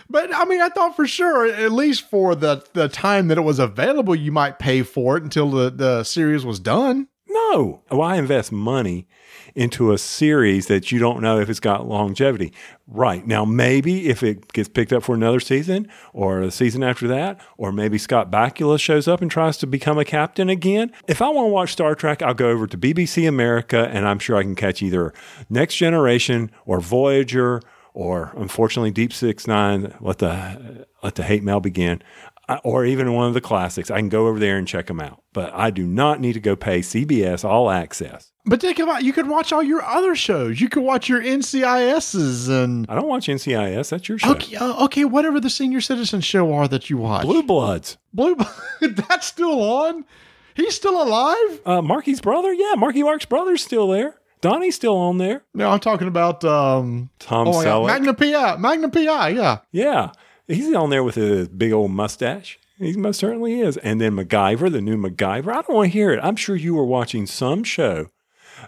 [0.09, 3.45] But I mean, I thought for sure, at least for the the time that it
[3.45, 7.07] was available, you might pay for it until the the series was done.
[7.29, 9.07] No, why invest money
[9.55, 12.53] into a series that you don't know if it's got longevity.
[12.87, 13.25] Right.
[13.25, 17.39] Now, maybe if it gets picked up for another season or the season after that,
[17.57, 20.91] or maybe Scott Bakula shows up and tries to become a captain again.
[21.07, 24.19] If I want to watch Star Trek, I'll go over to BBC America and I'm
[24.19, 25.13] sure I can catch either
[25.49, 27.61] Next Generation or Voyager
[27.93, 29.93] or unfortunately Deep Six Nine.
[29.99, 32.01] Let the let the hate mail begin
[32.63, 33.89] or even one of the classics.
[33.89, 35.23] I can go over there and check them out.
[35.33, 38.31] But I do not need to go pay CBS All Access.
[38.45, 40.59] But think about you could watch all your other shows.
[40.59, 43.89] You could watch your NCISs and I don't watch NCIS.
[43.89, 44.31] That's your show.
[44.31, 47.23] Okay, uh, okay, whatever the senior citizen show are that you watch.
[47.23, 47.97] Blue Bloods.
[48.13, 48.61] Blue Bloods.
[49.07, 50.05] That's still on.
[50.55, 51.61] He's still alive.
[51.65, 52.51] Uh, Marky's brother.
[52.51, 54.15] Yeah, Marky Mark's brother's still there.
[54.41, 55.43] Donnie's still on there.
[55.53, 57.87] No, I'm talking about um, Tom oh Selleck.
[57.87, 58.57] Magna PI.
[58.57, 59.29] Magnum PI.
[59.29, 59.59] Yeah.
[59.71, 60.11] Yeah.
[60.51, 62.59] He's on there with a big old mustache.
[62.77, 63.77] He most certainly is.
[63.77, 65.49] And then MacGyver, the new MacGyver.
[65.49, 66.19] I don't want to hear it.
[66.23, 68.07] I'm sure you were watching some show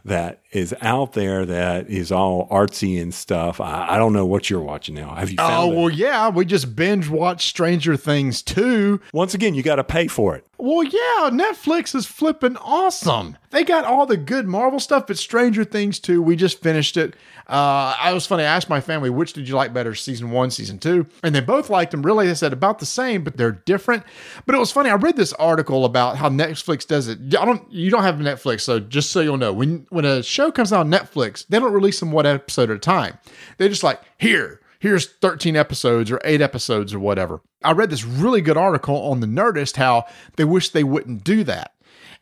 [0.06, 3.60] that is out there that is all artsy and stuff.
[3.60, 5.16] I, I don't know what you're watching now.
[5.16, 5.76] Have you Oh, it?
[5.76, 6.30] well, yeah.
[6.30, 9.02] We just binge watched Stranger Things 2.
[9.13, 10.46] Once again, you got to pay for it.
[10.60, 13.38] Well, yeah, Netflix is flipping awesome.
[13.50, 17.16] They got all the good Marvel stuff, but Stranger Things 2, we just finished it.
[17.50, 18.44] Uh, I was funny.
[18.44, 21.06] I asked my family, which did you like better, season one, season two?
[21.24, 22.02] And they both liked them.
[22.02, 24.04] Really, they said about the same, but they're different.
[24.46, 24.89] But it was funny.
[24.89, 27.20] I read this article about how Netflix does it.
[27.38, 30.42] I don't, you don't have Netflix, so just so you'll know, when when a show
[30.43, 33.17] show comes out on Netflix, they don't release them one episode at a time.
[33.58, 37.41] They're just like, here, here's 13 episodes or eight episodes or whatever.
[37.63, 41.43] I read this really good article on the Nerdist how they wish they wouldn't do
[41.45, 41.73] that.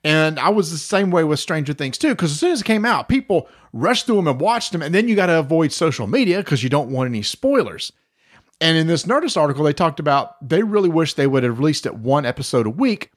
[0.03, 2.65] And I was the same way with Stranger Things too, because as soon as it
[2.65, 5.71] came out, people rushed through them and watched them, and then you got to avoid
[5.71, 7.91] social media because you don't want any spoilers.
[8.60, 11.86] And in this Nerdist article, they talked about they really wish they would have released
[11.86, 13.12] it one episode a week,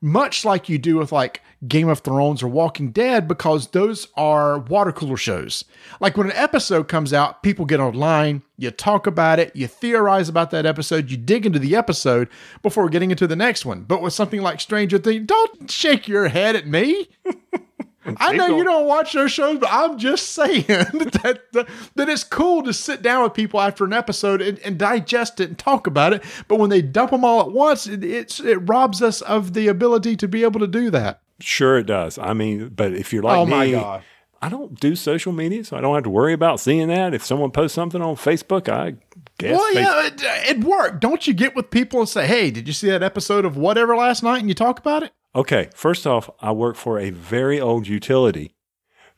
[0.00, 4.58] much like you do with like Game of Thrones or Walking Dead, because those are
[4.58, 5.64] water cooler shows.
[6.00, 10.28] Like when an episode comes out, people get online, you talk about it, you theorize
[10.28, 12.28] about that episode, you dig into the episode
[12.62, 13.82] before getting into the next one.
[13.82, 17.08] But with something like Stranger Things, don't shake your head at me.
[18.18, 22.24] I know you don't watch those shows, but I'm just saying that, that that it's
[22.24, 25.86] cool to sit down with people after an episode and, and digest it and talk
[25.86, 26.22] about it.
[26.48, 29.68] But when they dump them all at once, it, it's it robs us of the
[29.68, 31.20] ability to be able to do that.
[31.40, 32.18] Sure, it does.
[32.18, 34.02] I mean, but if you're like Oh, me, God.
[34.42, 37.12] I don't do social media, so I don't have to worry about seeing that.
[37.12, 38.94] If someone posts something on Facebook, I
[39.38, 39.58] guess.
[39.58, 41.00] Well, Face- yeah, it, it worked.
[41.00, 43.94] Don't you get with people and say, "Hey, did you see that episode of whatever
[43.96, 45.12] last night?" and you talk about it?
[45.32, 48.56] Okay, first off, I work for a very old utility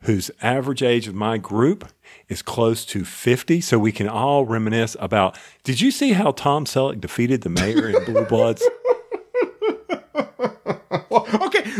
[0.01, 1.89] whose average age of my group
[2.27, 3.61] is close to 50.
[3.61, 7.89] So we can all reminisce about did you see how Tom Selleck defeated the mayor
[7.89, 8.63] in Blue Bloods?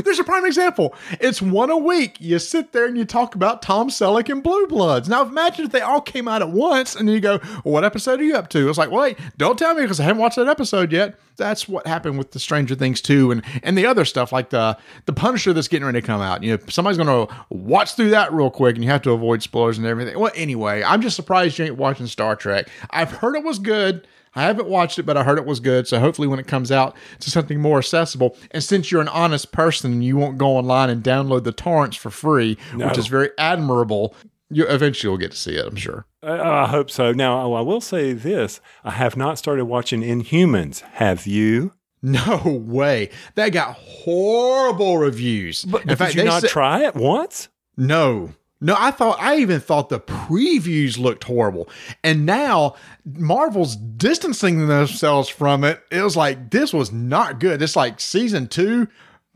[0.04, 0.96] There's a prime example.
[1.20, 2.18] It's one a week.
[2.20, 5.10] You sit there and you talk about Tom Selleck and Blue Bloods.
[5.10, 8.20] Now, imagine if they all came out at once and then you go, What episode
[8.20, 8.70] are you up to?
[8.70, 11.20] It's like, Wait, don't tell me because I haven't watched that episode yet.
[11.36, 14.78] That's what happened with the Stranger Things 2 and, and the other stuff like the,
[15.06, 16.44] the Punisher that's getting ready to come out.
[16.44, 19.78] You know, somebody's to watch through that real quick and you have to avoid spoilers
[19.78, 20.20] and everything.
[20.20, 22.70] Well, anyway, I'm just surprised you ain't watching Star Trek.
[22.92, 24.08] I've heard it was good.
[24.36, 25.88] I haven't watched it, but I heard it was good.
[25.88, 29.52] So hopefully, when it comes out to something more accessible, and since you're an honest
[29.52, 34.15] person, you won't go online and download the torrents for free, which is very admirable.
[34.50, 36.06] You eventually will get to see it, I'm sure.
[36.22, 37.12] I, I hope so.
[37.12, 40.82] Now, I will say this I have not started watching Inhumans.
[40.82, 41.74] Have you?
[42.06, 45.63] No way, that got horrible reviews.
[45.63, 47.48] But, but fact, did you not said- try it once?
[47.78, 48.34] No.
[48.63, 51.67] No, I thought I even thought the previews looked horrible.
[52.02, 55.84] And now Marvel's distancing themselves from it.
[55.91, 57.62] It was like this was not good.
[57.62, 58.88] It's like season 2.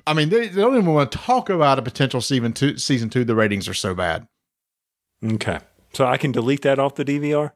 [0.07, 3.09] I mean, they, they don't even want to talk about a potential season 2 season
[3.09, 3.25] 2.
[3.25, 4.25] The ratings are so bad.
[5.21, 5.59] Okay.
[5.91, 7.51] So I can delete that off the DVR?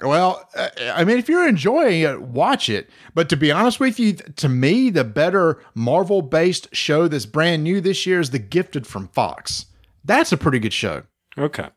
[0.00, 0.48] Well,
[0.80, 2.88] I mean, if you're enjoying it, watch it.
[3.14, 7.62] But to be honest with you, to me, the better Marvel based show that's brand
[7.62, 9.66] new this year is The Gifted from Fox.
[10.04, 11.02] That's a pretty good show.
[11.36, 11.68] Okay.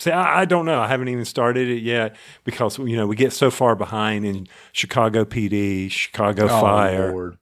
[0.00, 0.80] See, I, I don't know.
[0.80, 2.14] I haven't even started it yet
[2.44, 7.08] because you know we get so far behind in Chicago PD, Chicago Fire.
[7.08, 7.38] Oh, Lord.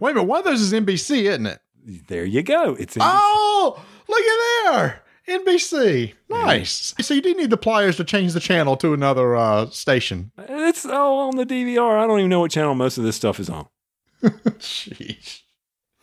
[0.00, 1.60] Wait a minute, one of those is NBC, isn't it?
[2.08, 2.74] There you go.
[2.74, 5.02] It's in Oh, look at there.
[5.40, 6.14] NBC.
[6.28, 6.94] Nice.
[7.00, 10.30] So you do need the pliers to change the channel to another uh, station.
[10.38, 11.98] it's all on the DVR.
[11.98, 13.66] I don't even know what channel most of this stuff is on.
[14.22, 15.40] Jeez.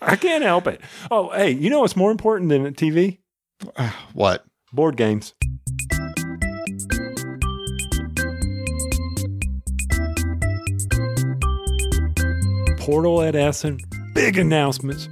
[0.01, 0.81] I can't help it.
[1.09, 3.19] Oh, hey, you know what's more important than TV?
[4.13, 4.45] What?
[4.71, 5.33] Board games.
[12.79, 13.79] Portal at Essen,
[14.13, 15.07] big announcements.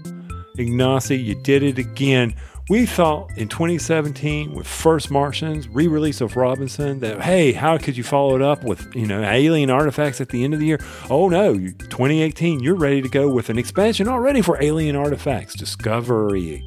[0.57, 2.35] Ignacy, you did it again.
[2.69, 8.03] We thought in 2017 with First Martians, re-release of Robinson, that hey, how could you
[8.03, 10.79] follow it up with you know alien artifacts at the end of the year?
[11.09, 16.63] Oh no, 2018, you're ready to go with an expansion already for alien artifacts, Discovery.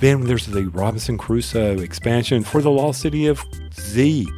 [0.00, 3.42] Then there's the Robinson Crusoe expansion for the Lost City of
[3.74, 4.28] Z.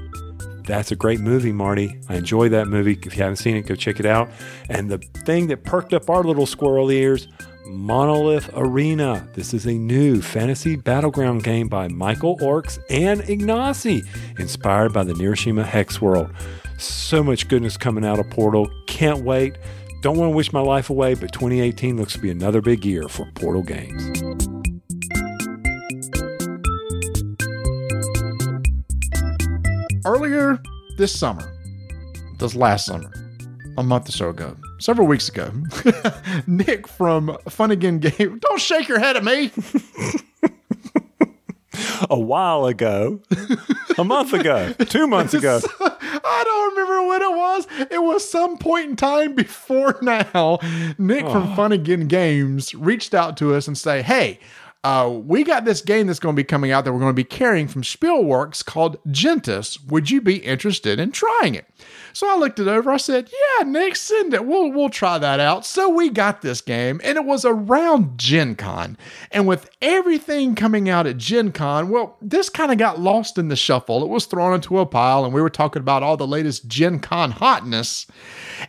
[0.65, 1.99] That's a great movie, Marty.
[2.09, 2.99] I enjoy that movie.
[3.05, 4.29] If you haven't seen it, go check it out.
[4.69, 7.29] And the thing that perked up our little squirrel ears
[7.67, 9.27] Monolith Arena.
[9.35, 14.07] This is a new fantasy battleground game by Michael Oracz and Ignacy,
[14.39, 16.31] inspired by the Neuroshima Hex world.
[16.79, 18.71] So much goodness coming out of Portal.
[18.87, 19.57] Can't wait.
[20.03, 23.09] Don't want to wish my life away, but 2018 looks to be another big year
[23.09, 24.66] for Portal games.
[30.07, 30.63] Earlier
[30.99, 31.53] this summer,
[32.39, 33.11] this last summer,
[33.77, 35.53] a month or so ago, several weeks ago,
[36.47, 38.39] Nick from Fun Again Game.
[38.39, 39.51] Don't shake your head at me.
[42.09, 43.21] A while ago,
[43.99, 45.61] a month ago, two months ago.
[45.81, 47.67] I don't remember when it was.
[47.91, 50.59] It was some point in time before now.
[50.99, 51.57] Nick from oh.
[51.57, 54.41] Fun Again Games reached out to us and say, "Hey,
[54.87, 57.13] uh, we got this game that's going to be coming out that we're going to
[57.13, 59.85] be carrying from Spielworxx called Gentes.
[59.89, 61.67] Would you be interested in trying it?"
[62.17, 62.91] So I looked it over.
[62.91, 64.47] I said, "Yeah, Nick, send it.
[64.47, 68.55] We'll we'll try that out." So we got this game, and it was around Gen
[68.55, 68.97] Con.
[69.31, 73.49] And with everything coming out at Gen Con, well, this kind of got lost in
[73.49, 74.03] the shuffle.
[74.03, 77.01] It was thrown into a pile, and we were talking about all the latest Gen
[77.01, 78.07] Con hotness.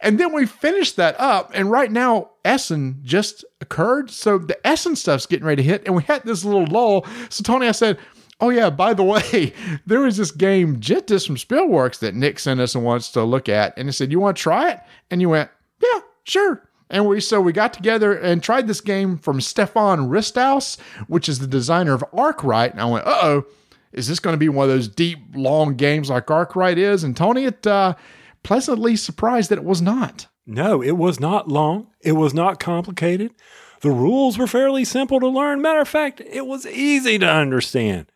[0.02, 4.12] And then we finished that up, and right now Essen just occurred.
[4.12, 7.08] So the Essen stuff's getting ready to hit, and we had this little lull.
[7.30, 7.98] So Tony, I said,
[8.40, 9.54] Oh yeah, by the way,
[9.86, 13.50] there was this game Gentes from Spielworxx that Nick sent us and wants to look
[13.50, 15.50] at, and he said, "You want to try it?" And you went,
[15.82, 20.80] "Yeah, sure." And we so we got together and tried this game from Stefan Risthaus,
[21.08, 22.72] which is the designer of Arkwright.
[22.72, 23.46] And I went, "Uh oh,
[23.92, 27.18] is this going to be one of those deep, long games like Arkwright is?" And
[27.18, 27.96] Tony, it uh,
[28.44, 30.28] pleasantly surprised that it was not.
[30.46, 31.88] No, it was not long.
[32.02, 33.34] It was not complicated.
[33.82, 35.62] The rules were fairly simple to learn.
[35.62, 38.08] Matter of fact, it was easy to understand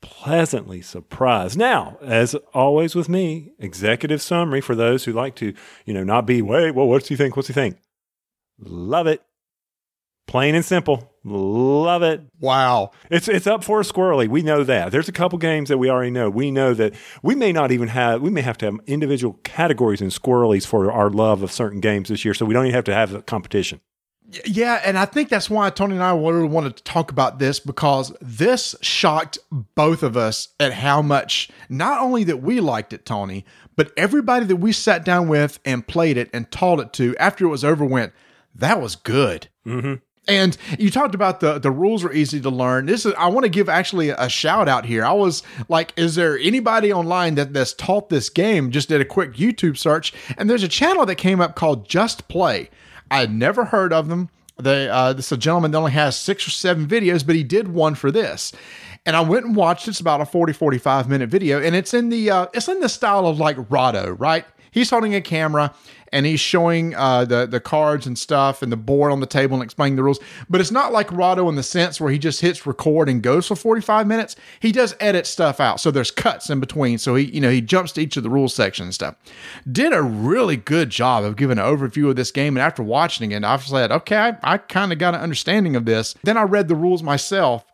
[0.00, 1.58] pleasantly surprised.
[1.58, 6.26] Now, as always with me, executive summary for those who like to, you know, not
[6.26, 7.36] be, wait, well, what do you think?
[7.36, 7.78] What's he think?
[8.58, 9.22] Love it.
[10.26, 11.10] Plain and simple.
[11.24, 12.20] Love it.
[12.38, 12.90] Wow.
[13.10, 14.28] It's it's up for a squirrely.
[14.28, 14.92] We know that.
[14.92, 16.28] There's a couple games that we already know.
[16.28, 20.02] We know that we may not even have we may have to have individual categories
[20.02, 22.84] and squirrelies for our love of certain games this year, so we don't even have
[22.84, 23.80] to have a competition.
[24.44, 27.58] Yeah, and I think that's why Tony and I really wanted to talk about this
[27.58, 33.06] because this shocked both of us at how much not only that we liked it,
[33.06, 37.16] Tony, but everybody that we sat down with and played it and taught it to
[37.16, 38.12] after it was over went,
[38.54, 39.48] that was good.
[39.66, 39.94] Mm-hmm.
[40.26, 42.84] And you talked about the the rules are easy to learn.
[42.84, 45.06] This is I want to give actually a shout out here.
[45.06, 48.70] I was like, is there anybody online that that's taught this game?
[48.70, 52.28] Just did a quick YouTube search, and there's a channel that came up called Just
[52.28, 52.68] Play.
[53.10, 54.28] I had never heard of them.
[54.60, 57.44] They, uh, this is a gentleman that only has six or seven videos, but he
[57.44, 58.52] did one for this.
[59.06, 59.86] And I went and watched.
[59.86, 62.88] It's about a 40, 45 minute video, and it's in the uh, it's in the
[62.88, 64.44] style of like Rahdo, right?
[64.70, 65.74] He's holding a camera
[66.12, 69.54] and he's showing uh, the the cards and stuff and the board on the table
[69.54, 70.18] and explaining the rules.
[70.48, 73.46] But it's not like Rahdo in the sense where he just hits record and goes
[73.46, 74.36] for 45 minutes.
[74.60, 76.98] He does edit stuff out, so there's cuts in between.
[76.98, 79.16] So he you know he jumps to each of the rules section and stuff.
[79.70, 82.56] Did a really good job of giving an overview of this game.
[82.56, 85.84] And after watching it, I've said, okay, I, I kind of got an understanding of
[85.84, 86.14] this.
[86.22, 87.64] Then I read the rules myself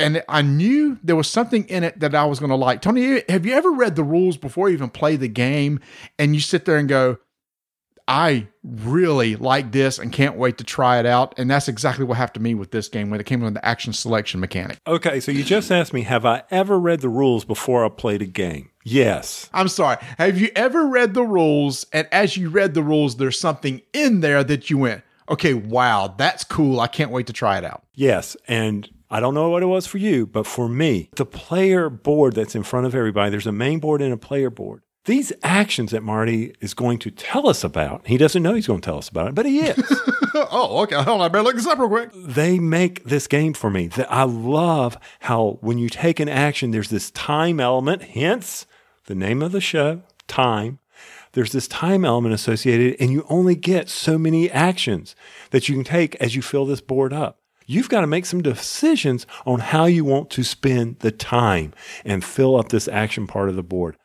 [0.00, 2.82] and I knew there was something in it that I was going to like.
[2.82, 5.80] Tony, have you ever read the rules before you even play the game
[6.18, 7.18] and you sit there and go,
[8.10, 11.32] I really like this and can't wait to try it out.
[11.38, 13.64] And that's exactly what happened to me with this game when it came to the
[13.64, 14.78] action selection mechanic.
[14.84, 18.20] Okay, so you just asked me, have I ever read the rules before I played
[18.20, 18.70] a game?
[18.84, 19.48] Yes.
[19.52, 19.98] I'm sorry.
[20.18, 21.86] Have you ever read the rules?
[21.92, 26.12] And as you read the rules, there's something in there that you went, okay, wow,
[26.18, 26.80] that's cool.
[26.80, 27.84] I can't wait to try it out.
[27.94, 28.36] Yes.
[28.48, 32.34] And I don't know what it was for you, but for me, the player board
[32.34, 34.82] that's in front of everybody, there's a main board and a player board.
[35.06, 38.80] These actions that Marty is going to tell us about, he doesn't know he's going
[38.80, 40.00] to tell us about it, but he is.
[40.34, 40.96] oh, okay.
[40.96, 41.22] Hold on.
[41.22, 42.10] I better look this up real quick.
[42.14, 43.88] They make this game for me.
[43.88, 48.66] That I love how when you take an action, there's this time element, hence
[49.06, 50.78] the name of the show, Time.
[51.32, 55.16] There's this time element associated, and you only get so many actions
[55.50, 57.39] that you can take as you fill this board up
[57.70, 61.72] you've got to make some decisions on how you want to spend the time
[62.04, 63.96] and fill up this action part of the board.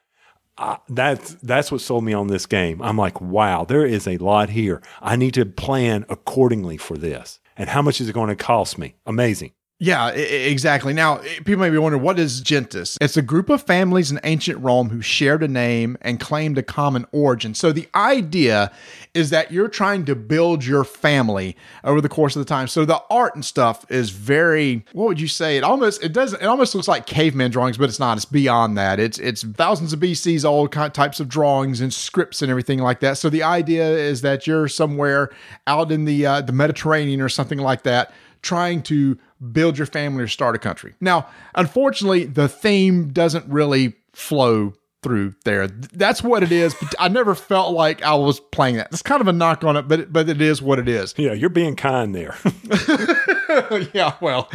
[0.87, 2.81] That's that's what sold me on this game.
[2.81, 4.81] I'm like, wow, there is a lot here.
[5.01, 7.39] I need to plan accordingly for this.
[7.57, 8.95] And how much is it going to cost me?
[9.05, 9.51] Amazing.
[9.77, 10.93] Yeah, exactly.
[10.93, 12.97] Now, people may be wondering, what is Gentes?
[13.01, 16.63] It's a group of families in ancient Rome who shared a name and claimed a
[16.63, 17.53] common origin.
[17.53, 18.71] So the idea
[19.13, 22.69] is that you're trying to build your family over the course of the time.
[22.69, 25.57] So the art and stuff is very, what would you say?
[25.57, 28.15] It almost, it doesn't, it almost looks like caveman drawings, but it's not.
[28.15, 29.01] It's beyond that.
[29.01, 33.17] It's, it's thousands of BC's old types of drawings and scripts and everything like that.
[33.17, 35.31] So the idea is that you're somewhere
[35.67, 39.17] out in the, uh, the Mediterranean or something like that trying to
[39.51, 40.93] build your family or start a country.
[41.01, 44.73] Now, unfortunately, the theme doesn't really flow
[45.05, 45.67] through there.
[45.67, 46.73] That's what it is.
[46.73, 48.87] But I never felt like I was playing that.
[48.91, 51.13] It's kind of a knock on it, but but it is what it is.
[51.15, 52.35] Yeah, you're being kind there.
[53.93, 54.49] yeah, well,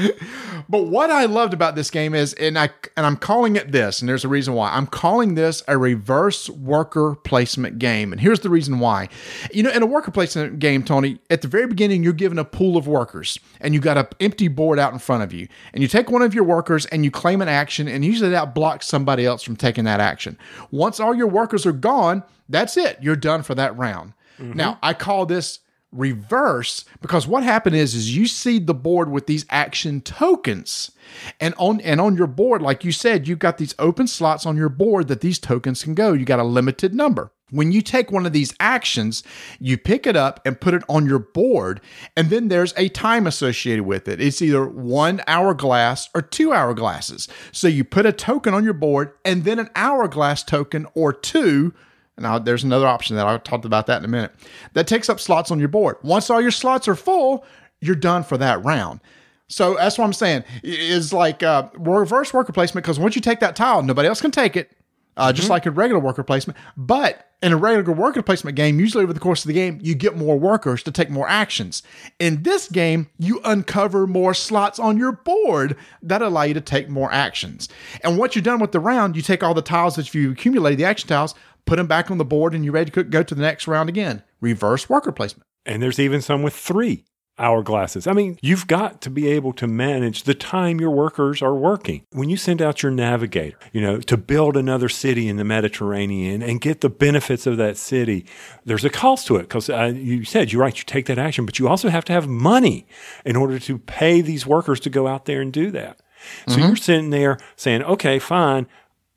[0.68, 4.00] but what I loved about this game is, and I and I'm calling it this,
[4.00, 4.70] and there's a reason why.
[4.72, 9.08] I'm calling this a reverse worker placement game, and here's the reason why.
[9.52, 12.44] You know, in a worker placement game, Tony, at the very beginning, you're given a
[12.44, 15.83] pool of workers, and you got an empty board out in front of you, and
[15.83, 18.87] you take one of your workers and you claim an action, and usually that blocks
[18.87, 20.38] somebody else from taking that action.
[20.71, 22.98] Once all your workers are gone, that's it.
[23.00, 24.12] You're done for that round.
[24.38, 24.56] Mm-hmm.
[24.56, 25.60] Now, I call this
[25.92, 30.92] reverse because what happened is is you seed the board with these action tokens
[31.40, 34.56] and on and on your board like you said you've got these open slots on
[34.56, 38.12] your board that these tokens can go you got a limited number When you take
[38.12, 39.22] one of these actions,
[39.58, 41.80] you pick it up and put it on your board,
[42.16, 44.20] and then there's a time associated with it.
[44.20, 47.28] It's either one hourglass or two hourglasses.
[47.52, 51.74] So you put a token on your board and then an hourglass token or two.
[52.21, 54.33] Now, there's another option that I'll talk about that in a minute
[54.75, 55.96] that takes up slots on your board.
[56.02, 57.44] Once all your slots are full,
[57.81, 59.00] you're done for that round.
[59.48, 63.40] So that's what I'm saying is like uh, reverse worker placement because once you take
[63.40, 64.71] that tile, nobody else can take it
[65.16, 66.58] uh, just like a regular worker placement.
[66.77, 69.94] But in a regular worker placement game, usually over the course of the game, you
[69.94, 71.83] get more workers to take more actions.
[72.18, 76.88] In this game, you uncover more slots on your board that allow you to take
[76.88, 77.68] more actions.
[78.02, 80.79] And once you're done with the round, you take all the tiles that you accumulated,
[80.79, 81.35] the action tiles,
[81.67, 83.88] put them back on the board, and you're ready to go to the next round
[83.88, 84.23] again.
[84.40, 85.46] Reverse worker placement.
[85.67, 87.04] And there's even some with three
[87.40, 88.06] hourglasses.
[88.06, 92.04] I mean, you've got to be able to manage the time your workers are working.
[92.13, 96.42] When you send out your navigator, you know, to build another city in the Mediterranean
[96.42, 98.27] and get the benefits of that city,
[98.65, 101.46] there's a cost to it because uh, you said you're right, you take that action,
[101.46, 102.87] but you also have to have money
[103.25, 106.00] in order to pay these workers to go out there and do that.
[106.46, 106.67] So mm-hmm.
[106.67, 108.67] you're sitting there saying, okay, fine.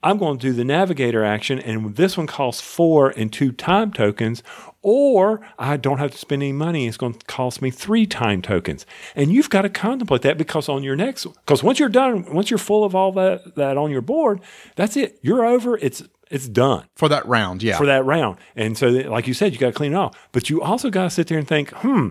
[0.04, 3.92] I'm going to do the navigator action, and this one costs four and two time
[3.94, 4.44] tokens,
[4.82, 6.88] or I don't have to spend any money.
[6.88, 8.86] It's going to cost me three time tokens.
[9.16, 12.52] And you've got to contemplate that because on your next, because once you're done, once
[12.52, 14.42] you're full of all that, that on your board,
[14.76, 15.18] that's it.
[15.22, 15.78] You're over.
[15.78, 17.64] It's, it's done for that round.
[17.64, 17.78] Yeah.
[17.78, 18.38] For that round.
[18.56, 20.18] And so, like you said, you got to clean it off.
[20.34, 22.10] But you also got to sit there and think, hmm,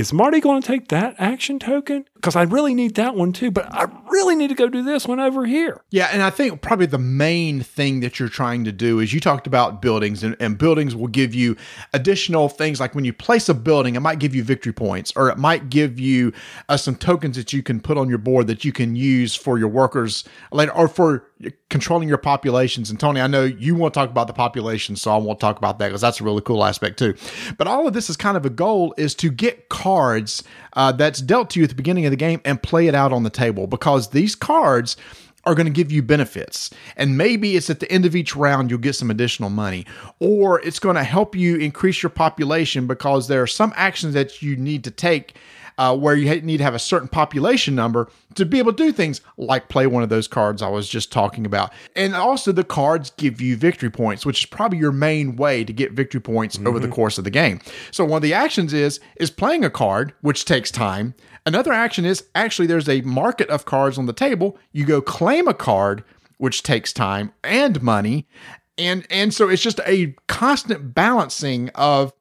[0.00, 2.06] is Marty going to take that action token?
[2.14, 5.06] Because I really need that one too, but I really need to go do this
[5.06, 5.82] one over here.
[5.90, 9.20] Yeah, and I think probably the main thing that you're trying to do is you
[9.20, 11.54] talked about buildings, and, and buildings will give you
[11.92, 15.28] additional things like when you place a building, it might give you victory points, or
[15.28, 16.32] it might give you
[16.70, 19.58] uh, some tokens that you can put on your board that you can use for
[19.58, 21.26] your workers later, or for
[21.68, 22.90] controlling your populations.
[22.90, 25.56] And Tony, I know you want to talk about the population, so I won't talk
[25.56, 27.14] about that because that's a really cool aspect too.
[27.56, 30.42] But all of this is kind of a goal is to get cards
[30.74, 33.12] uh, that's dealt to you at the beginning of the game and play it out
[33.12, 34.96] on the table because these cards
[35.44, 36.70] are going to give you benefits.
[36.96, 39.86] And maybe it's at the end of each round you'll get some additional money,
[40.18, 44.42] or it's going to help you increase your population because there are some actions that
[44.42, 45.34] you need to take
[45.80, 48.92] uh, where you need to have a certain population number to be able to do
[48.92, 51.72] things like play one of those cards I was just talking about.
[51.96, 55.72] And also, the cards give you victory points, which is probably your main way to
[55.72, 56.66] get victory points mm-hmm.
[56.66, 56.94] over the mm-hmm.
[56.94, 57.60] course of the game.
[57.92, 61.14] So one of the actions is is playing a card, which takes time.
[61.46, 64.58] Another action is actually there's a market of cards on the table.
[64.72, 66.04] You go claim a card,
[66.36, 68.28] which takes time and money.
[68.76, 72.12] And, and so it's just a constant balancing of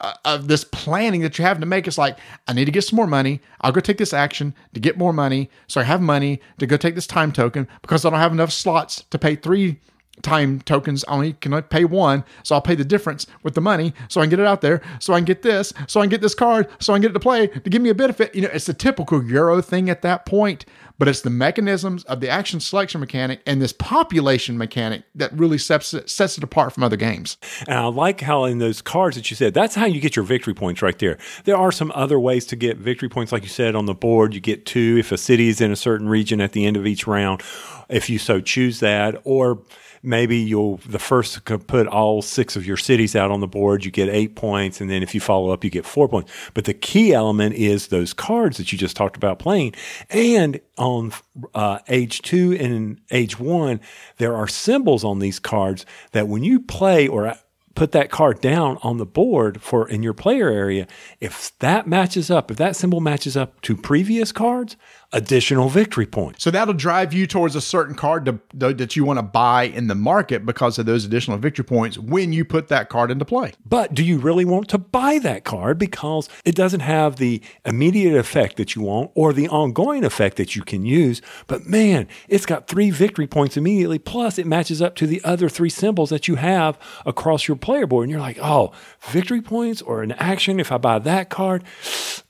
[0.00, 1.86] uh, of this planning that you have to make.
[1.86, 3.40] It's like, I need to get some more money.
[3.60, 5.50] I'll go take this action to get more money.
[5.66, 8.52] So I have money to go take this time token because I don't have enough
[8.52, 9.80] slots to pay three
[10.22, 11.04] time tokens.
[11.08, 12.24] I only can pay one.
[12.42, 14.80] So I'll pay the difference with the money so I can get it out there.
[14.98, 15.72] So I can get this.
[15.86, 16.68] So I can get this card.
[16.80, 18.34] So I can get it to play to give me a benefit.
[18.34, 20.64] You know, it's the typical Euro thing at that point
[20.98, 25.58] but it's the mechanisms of the action selection mechanic and this population mechanic that really
[25.58, 27.36] sets it, sets it apart from other games.
[27.68, 30.24] And I like how in those cards that you said, that's how you get your
[30.24, 31.18] victory points right there.
[31.44, 34.34] There are some other ways to get victory points, like you said on the board.
[34.34, 36.86] You get two if a city is in a certain region at the end of
[36.86, 37.42] each round,
[37.88, 39.62] if you so choose that, or
[40.06, 43.90] maybe you'll the first put all six of your cities out on the board you
[43.90, 46.32] get eight points and then if you follow up you get four points.
[46.54, 49.74] But the key element is those cards that you just talked about playing.
[50.08, 51.12] And on
[51.54, 53.80] uh, age two and age one
[54.18, 57.34] there are symbols on these cards that when you play or
[57.74, 60.86] put that card down on the board for in your player area
[61.20, 64.76] if that matches up if that symbol matches up to previous cards
[65.12, 66.42] additional victory points.
[66.42, 69.86] So that'll drive you towards a certain card to, that you want to buy in
[69.86, 73.52] the market because of those additional victory points when you put that card into play.
[73.64, 78.18] But do you really want to buy that card because it doesn't have the immediate
[78.18, 81.22] effect that you want or the ongoing effect that you can use?
[81.46, 83.98] But man, it's got three victory points immediately.
[83.98, 87.86] Plus, it matches up to the other three symbols that you have across your player
[87.86, 88.04] board.
[88.04, 88.72] And you're like, oh,
[89.08, 91.64] victory points or an action if I buy that card?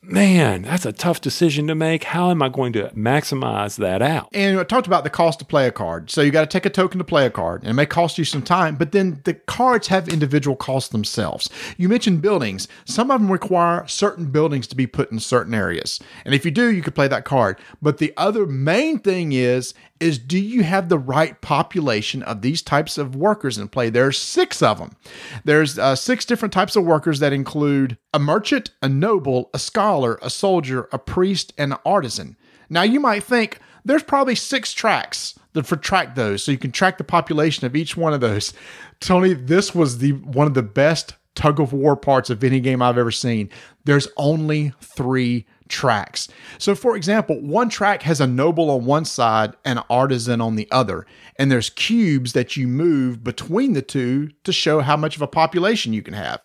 [0.06, 2.04] Man, that's a tough decision to make.
[2.04, 4.28] How am I going to maximize that out?
[4.32, 6.10] And I talked about the cost to play a card.
[6.10, 8.18] So you got to take a token to play a card, and it may cost
[8.18, 11.50] you some time, but then the cards have individual costs themselves.
[11.76, 12.68] You mentioned buildings.
[12.84, 16.00] Some of them require certain buildings to be put in certain areas.
[16.24, 17.58] And if you do, you could play that card.
[17.82, 22.62] But the other main thing is is do you have the right population of these
[22.62, 23.90] types of workers in play?
[23.90, 24.96] There's six of them.
[25.44, 30.18] There's uh, six different types of workers that include a merchant, a noble, a scholar,
[30.22, 32.36] a soldier, a priest, and an artisan.
[32.68, 36.72] Now you might think there's probably six tracks that for track those, so you can
[36.72, 38.52] track the population of each one of those.
[39.00, 42.82] Tony, this was the one of the best tug of war parts of any game
[42.82, 43.50] I've ever seen.
[43.84, 46.28] There's only three tracks.
[46.58, 50.56] So, for example, one track has a noble on one side and an artisan on
[50.56, 51.06] the other,
[51.36, 55.26] and there's cubes that you move between the two to show how much of a
[55.26, 56.40] population you can have.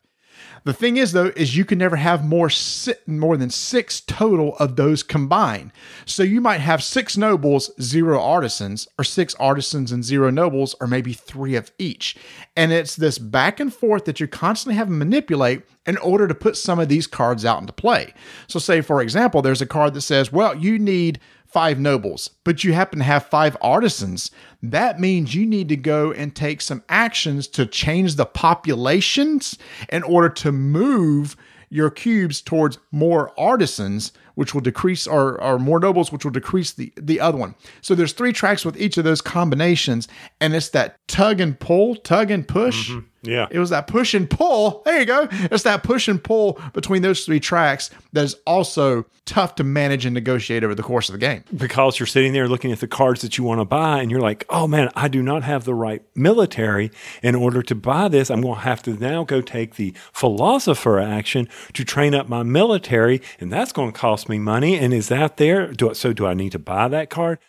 [0.64, 4.56] The thing is, though, is you can never have more si- more than six total
[4.58, 5.72] of those combined.
[6.06, 10.88] So you might have six nobles, zero artisans, or six artisans and zero nobles, or
[10.88, 12.16] maybe three of each.
[12.56, 16.36] And it's this back and forth that you're constantly have to manipulate in order to
[16.36, 18.14] put some of these cards out into play.
[18.48, 21.20] So, say for example, there's a card that says, "Well, you need."
[21.52, 24.32] five nobles, but you happen to have five artisans,
[24.64, 29.58] that means you need to go and take some actions to change the populations
[29.90, 31.36] in order to move
[31.70, 36.72] your cubes towards more artisans, which will decrease, or, or more nobles, which will decrease
[36.74, 37.56] the, the other one.
[37.82, 40.08] So there's three tracks with each of those combinations,
[40.40, 42.90] and it's that tug and pull, tug and push.
[42.92, 43.08] Mm-hmm.
[43.24, 43.48] Yeah.
[43.52, 44.82] It was that push and pull.
[44.84, 45.28] There you go.
[45.32, 50.08] It's that push and pull between those three tracks that is also tough to manage
[50.08, 51.44] and negotiate over the course of the game.
[51.56, 54.20] because you're sitting there looking at the cards that you want to buy and you're
[54.22, 58.32] like, oh man, I do not have the right military in order to buy this.
[58.32, 62.42] I'm going to have to now go take the philosopher action to train up my
[62.42, 64.78] military, and that's going to cost me money.
[64.78, 65.72] And is that there?
[65.72, 67.40] Do I, so do I need to buy that card?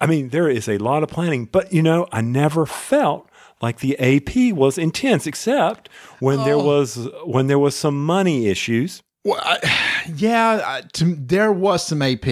[0.00, 3.30] I mean, there is a lot of planning, but you know, I never felt
[3.62, 5.88] like the AP was intense, except
[6.20, 6.64] when there oh.
[6.64, 9.02] was when there was some money issues.
[9.24, 12.26] Well, I, yeah, I, to, there was some AP.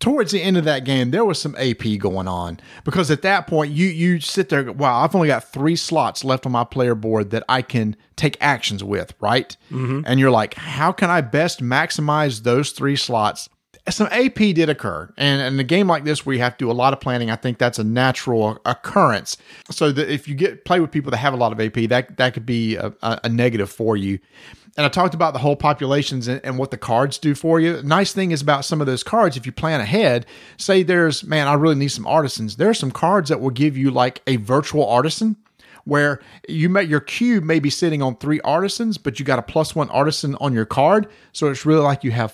[0.00, 3.46] Towards the end of that game, there was some AP going on because at that
[3.46, 4.72] point, you you sit there.
[4.72, 8.38] Wow, I've only got three slots left on my player board that I can take
[8.40, 9.54] actions with, right?
[9.70, 10.02] Mm-hmm.
[10.06, 13.50] And you're like, how can I best maximize those three slots?
[13.90, 16.70] Some AP did occur, and in a game like this, where you have to do
[16.70, 19.36] a lot of planning, I think that's a natural occurrence.
[19.70, 22.16] So that if you get play with people that have a lot of AP, that
[22.16, 24.18] that could be a, a, negative for you.
[24.76, 27.82] And I talked about the whole populations and, and what the cards do for you.
[27.82, 30.26] Nice thing is about some of those cards, if you plan ahead,
[30.56, 32.56] say there's, man, I really need some artisans.
[32.56, 35.36] There are some cards that will give you like a virtual artisan
[35.84, 39.42] where you may your cube may be sitting on three artisans, but you got a
[39.42, 41.08] plus one artisan on your card.
[41.32, 42.32] So it's really like you have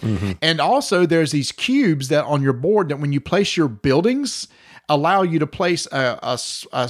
[0.00, 3.68] 4 And also there's these cubes that on your board that when you place your
[3.68, 4.48] buildings,
[4.88, 6.38] allow you to place a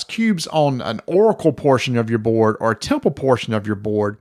[0.08, 4.18] cubes on an oracle portion of your board or a temple portion of your board.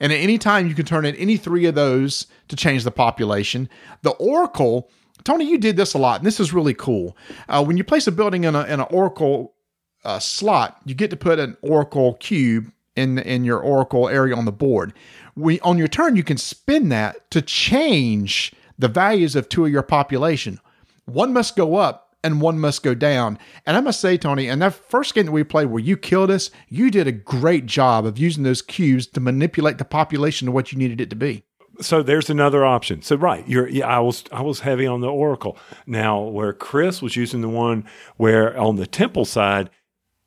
[0.00, 2.90] And at any time, you can turn in any three of those to change the
[2.90, 3.68] population.
[4.02, 4.90] The oracle,
[5.22, 7.16] Tony, you did this a lot, and this is really cool.
[7.48, 9.54] Uh, when you place a building in, a, in an oracle
[10.04, 14.44] uh, slot, you get to put an oracle cube in in your oracle area on
[14.44, 14.92] the board.
[15.34, 19.72] We on your turn, you can spin that to change the values of two of
[19.72, 20.60] your population.
[21.04, 23.38] One must go up and one must go down.
[23.66, 26.30] And I must say, Tony, in that first game that we played where you killed
[26.30, 30.52] us, you did a great job of using those cubes to manipulate the population to
[30.52, 31.42] what you needed it to be.
[31.80, 33.02] so there's another option.
[33.02, 35.56] So right, you're yeah, I was I was heavy on the Oracle.
[35.86, 37.84] Now where Chris was using the one
[38.16, 39.70] where on the temple side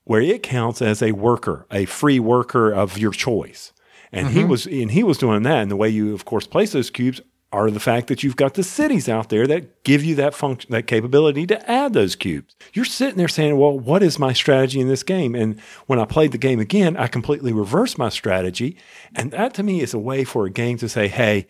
[0.05, 3.73] where it counts as a worker, a free worker of your choice.
[4.11, 4.49] And he mm-hmm.
[4.49, 5.61] was and he was doing that.
[5.61, 8.53] And the way you of course place those cubes are the fact that you've got
[8.55, 12.55] the cities out there that give you that function that capability to add those cubes.
[12.73, 16.05] You're sitting there saying, "Well, what is my strategy in this game?" And when I
[16.05, 18.77] played the game again, I completely reversed my strategy,
[19.15, 21.47] and that to me is a way for a game to say, "Hey,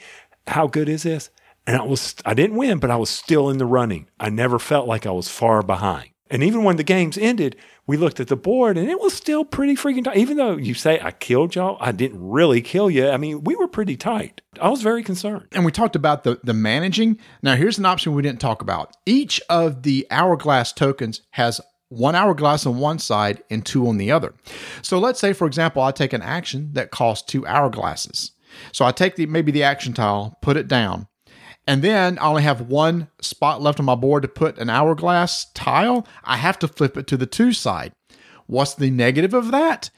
[0.47, 1.29] how good is this?"
[1.67, 4.07] And I was I didn't win, but I was still in the running.
[4.19, 6.09] I never felt like I was far behind.
[6.29, 7.55] And even when the games ended,
[7.85, 10.17] we looked at the board and it was still pretty freaking tight.
[10.17, 13.09] Even though you say I killed y'all, I didn't really kill you.
[13.09, 14.41] I mean, we were pretty tight.
[14.59, 15.47] I was very concerned.
[15.51, 17.19] And we talked about the, the managing.
[17.43, 18.95] Now, here's an option we didn't talk about.
[19.05, 24.11] Each of the hourglass tokens has one hourglass on one side and two on the
[24.11, 24.33] other.
[24.81, 28.31] So let's say, for example, I take an action that costs two hourglasses.
[28.71, 31.07] So I take the maybe the action tile, put it down,
[31.67, 35.45] and then I only have one spot left on my board to put an hourglass
[35.53, 36.07] tile.
[36.23, 37.93] I have to flip it to the two side.
[38.47, 39.89] What's the negative of that?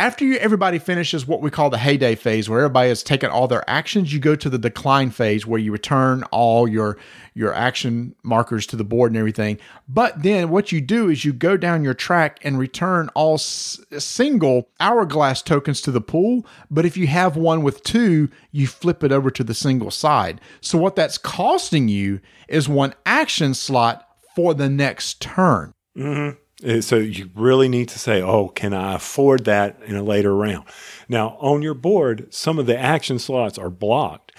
[0.00, 3.46] After you, everybody finishes what we call the heyday phase, where everybody has taken all
[3.46, 6.96] their actions, you go to the decline phase where you return all your
[7.34, 9.58] your action markers to the board and everything.
[9.86, 13.78] But then what you do is you go down your track and return all s-
[13.98, 16.46] single hourglass tokens to the pool.
[16.70, 20.40] But if you have one with two, you flip it over to the single side.
[20.62, 25.74] So what that's costing you is one action slot for the next turn.
[26.00, 26.32] Uh,
[26.66, 30.34] Uh, so you really need to say, oh, can I afford that in a later
[30.34, 30.66] round?
[31.08, 34.32] Now, on your board, some of the action slots are blocked.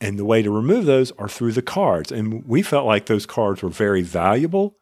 [0.00, 2.12] And the way to remove those are through the cards.
[2.12, 4.76] And we felt like those cards were very valuable.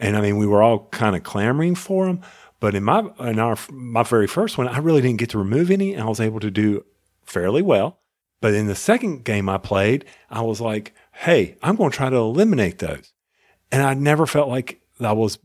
[0.00, 2.22] And I mean, we were all kind of clamoring for them.
[2.60, 5.70] But in my in our my very first one, I really didn't get to remove
[5.70, 6.86] any, and I was able to do
[7.22, 8.00] fairly well.
[8.40, 12.08] But in the second game I played, I was like, "Hey, I'm going to try
[12.08, 13.12] to eliminate those,"
[13.70, 15.38] and I never felt like I was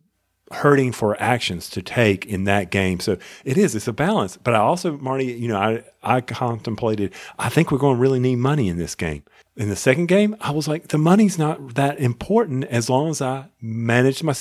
[0.51, 2.99] hurting for actions to take in that game.
[2.99, 4.37] So it is, it's a balance.
[4.37, 8.19] But I also, Marty, you know, I, I contemplated, I think we're going to really
[8.19, 9.23] need money in this game.
[9.55, 13.21] In the second game, I was like, the money's not that important as long as
[13.21, 14.33] I manage my,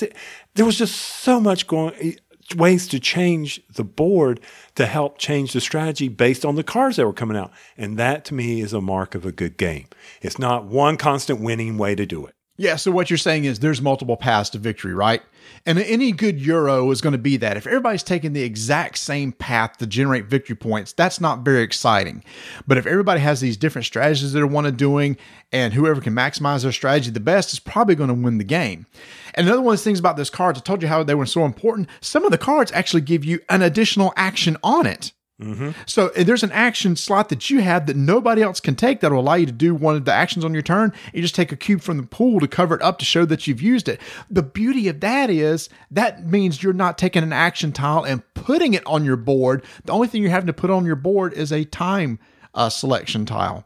[0.54, 2.12] there was just so much going, eh,
[2.56, 4.40] ways to change the board
[4.76, 7.52] to help change the strategy based on the cards that were coming out.
[7.76, 9.86] And that to me is a mark of a good game.
[10.22, 12.34] It's not one constant winning way to do it.
[12.56, 15.22] Yeah, so what you're saying is there's multiple paths to victory, right?
[15.66, 17.56] And any good Euro is going to be that.
[17.56, 22.24] If everybody's taking the exact same path to generate victory points, that's not very exciting.
[22.66, 25.16] But if everybody has these different strategies that they want doing,
[25.52, 28.86] and whoever can maximize their strategy the best is probably going to win the game.
[29.34, 31.26] And another one of the things about those cards, I told you how they were
[31.26, 31.88] so important.
[32.00, 35.12] Some of the cards actually give you an additional action on it.
[35.40, 35.70] Mm-hmm.
[35.86, 39.20] So there's an action slot that you have that nobody else can take that will
[39.20, 40.92] allow you to do one of the actions on your turn.
[41.12, 43.46] You just take a cube from the pool to cover it up to show that
[43.46, 44.00] you've used it.
[44.28, 48.74] The beauty of that is that means you're not taking an action tile and putting
[48.74, 49.64] it on your board.
[49.84, 52.18] The only thing you're having to put on your board is a time
[52.54, 53.64] uh, selection tile.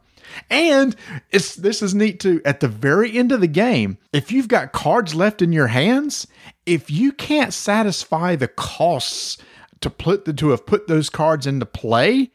[0.51, 0.95] And
[1.31, 2.41] it's this is neat too.
[2.45, 6.27] At the very end of the game, if you've got cards left in your hands,
[6.65, 9.39] if you can't satisfy the costs
[9.83, 12.31] to put the, to have put those cards into play,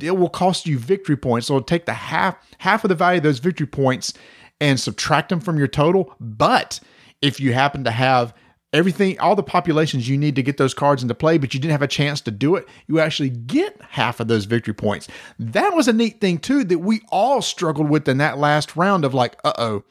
[0.00, 1.46] it will cost you victory points.
[1.46, 4.14] So it'll take the half half of the value of those victory points
[4.60, 6.14] and subtract them from your total.
[6.20, 6.80] But
[7.20, 8.34] if you happen to have
[8.72, 11.72] everything, all the populations you need to get those cards into play, but you didn't
[11.72, 15.08] have a chance to do it, you actually get half of those victory points.
[15.38, 19.04] That was a neat thing too that we all struggled with in that last round
[19.04, 19.84] of like, uh oh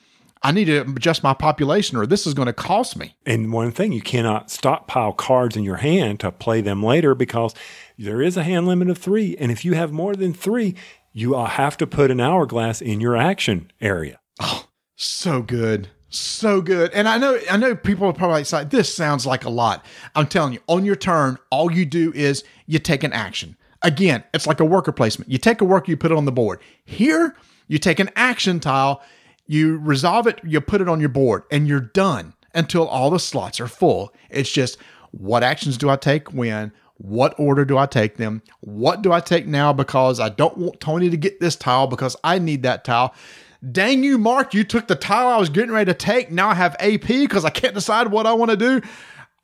[0.43, 3.15] I need to adjust my population or this is going to cost me.
[3.25, 7.53] And one thing, you cannot stockpile cards in your hand to play them later because
[7.97, 9.37] there is a hand limit of three.
[9.37, 10.75] And if you have more than three,
[11.13, 14.19] you uh, have to put an hourglass in your action area.
[14.39, 15.89] Oh, so good.
[16.09, 16.91] So good.
[16.91, 19.85] And I know I know people are probably like, this sounds like a lot.
[20.15, 23.55] I'm telling you, on your turn, all you do is you take an action.
[23.81, 25.31] Again, it's like a worker placement.
[25.31, 26.59] You take a worker, you put it on the board.
[26.83, 27.35] Here,
[27.67, 29.01] you take an action tile
[29.47, 33.19] you resolve it, you put it on your board, and you're done until all the
[33.19, 34.13] slots are full.
[34.29, 34.77] It's just
[35.11, 36.71] what actions do I take when?
[36.97, 38.43] What order do I take them?
[38.59, 42.15] What do I take now because I don't want Tony to get this tile because
[42.23, 43.15] I need that tile?
[43.71, 46.31] Dang you, Mark, you took the tile I was getting ready to take.
[46.31, 48.81] Now I have AP because I can't decide what I want to do.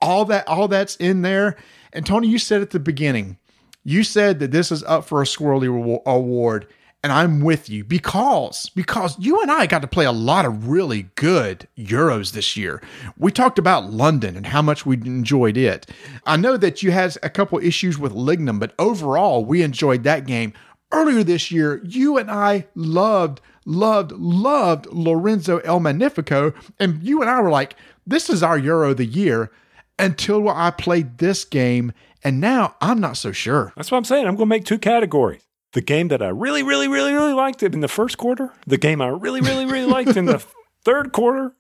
[0.02, 1.56] All that, all that's in there.
[1.94, 3.38] And Tony, you said at the beginning,
[3.84, 6.68] you said that this is up for a Squirrely Award
[7.08, 10.68] and I'm with you because because you and I got to play a lot of
[10.68, 12.84] really good Euros this year.
[13.18, 15.90] We talked about London and how much we enjoyed it.
[16.26, 20.26] I know that you had a couple issues with Lignum, but overall we enjoyed that
[20.26, 20.52] game.
[20.92, 27.30] Earlier this year, you and I loved loved loved Lorenzo il Magnifico and you and
[27.30, 29.50] I were like, this is our Euro of the year
[29.98, 33.72] until I played this game and now I'm not so sure.
[33.78, 34.28] That's what I'm saying.
[34.28, 35.47] I'm going to make two categories
[35.78, 38.80] the game that I really, really, really, really liked it in the first quarter, the
[38.80, 40.44] game I really, really, really liked in the
[40.84, 41.54] third quarter.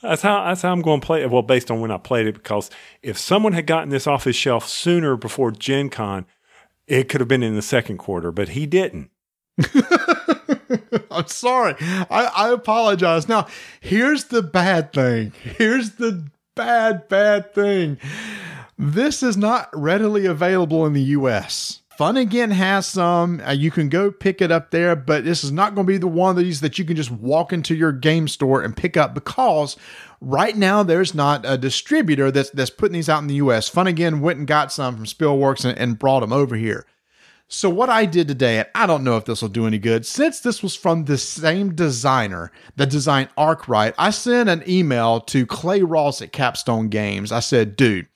[0.00, 1.32] That's how that's how I'm going to play it.
[1.32, 2.70] Well, based on when I played it, because
[3.02, 6.26] if someone had gotten this off his shelf sooner before Gen Con,
[6.86, 9.10] it could have been in the second quarter, but he didn't.
[11.10, 11.74] I'm sorry.
[11.80, 13.28] I, I apologize.
[13.28, 13.48] Now,
[13.80, 15.32] here's the bad thing.
[15.42, 17.98] Here's the bad, bad thing.
[18.78, 21.82] This is not readily available in the US.
[21.96, 23.40] Fun Again has some.
[23.40, 25.98] Uh, you can go pick it up there, but this is not going to be
[25.98, 28.96] the one of these that you can just walk into your game store and pick
[28.96, 29.76] up because
[30.20, 33.68] right now there's not a distributor that's that's putting these out in the U.S.
[33.68, 36.86] Fun Again went and got some from Spielworxx and, and brought them over here.
[37.48, 40.04] So what I did today, and I don't know if this will do any good,
[40.04, 45.46] since this was from the same designer that designed Arkwright, I sent an email to
[45.46, 47.30] Clay Ross at Capstone Games.
[47.30, 48.08] I said, dude,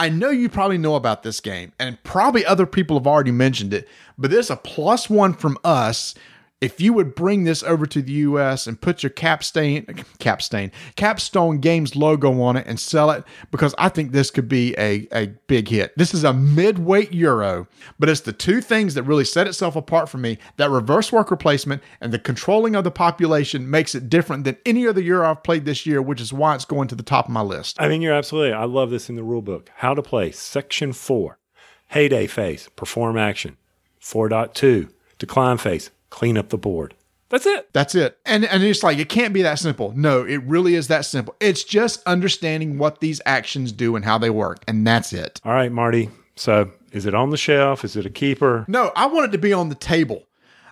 [0.00, 3.74] I know you probably know about this game, and probably other people have already mentioned
[3.74, 3.86] it,
[4.16, 6.14] but there's a plus one from us
[6.60, 9.86] if you would bring this over to the US and put your capstone
[10.18, 14.74] capstone capstone games logo on it and sell it because I think this could be
[14.76, 15.96] a, a big hit.
[15.96, 17.66] This is a midweight euro,
[17.98, 20.38] but it's the two things that really set itself apart for me.
[20.56, 24.86] That reverse worker placement and the controlling of the population makes it different than any
[24.86, 27.32] other euro I've played this year, which is why it's going to the top of
[27.32, 27.80] my list.
[27.80, 28.52] I mean, you're absolutely.
[28.52, 29.70] I love this in the rule book.
[29.76, 31.38] How to play section 4.
[31.88, 33.56] Heyday phase, perform action.
[34.00, 36.94] 4.2, decline phase, clean up the board.
[37.30, 37.72] That's it.
[37.72, 38.18] That's it.
[38.26, 39.92] And and it's like it can't be that simple.
[39.96, 41.34] No, it really is that simple.
[41.40, 45.40] It's just understanding what these actions do and how they work, and that's it.
[45.44, 46.10] All right, Marty.
[46.34, 47.84] So is it on the shelf?
[47.84, 48.64] Is it a keeper?
[48.66, 50.24] No, I want it to be on the table.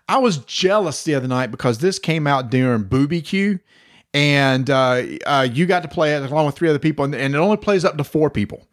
[0.08, 3.60] I was jealous the other night because this came out during Booby Q,
[4.12, 7.36] and uh, uh, you got to play it along with three other people, and, and
[7.36, 8.66] it only plays up to four people.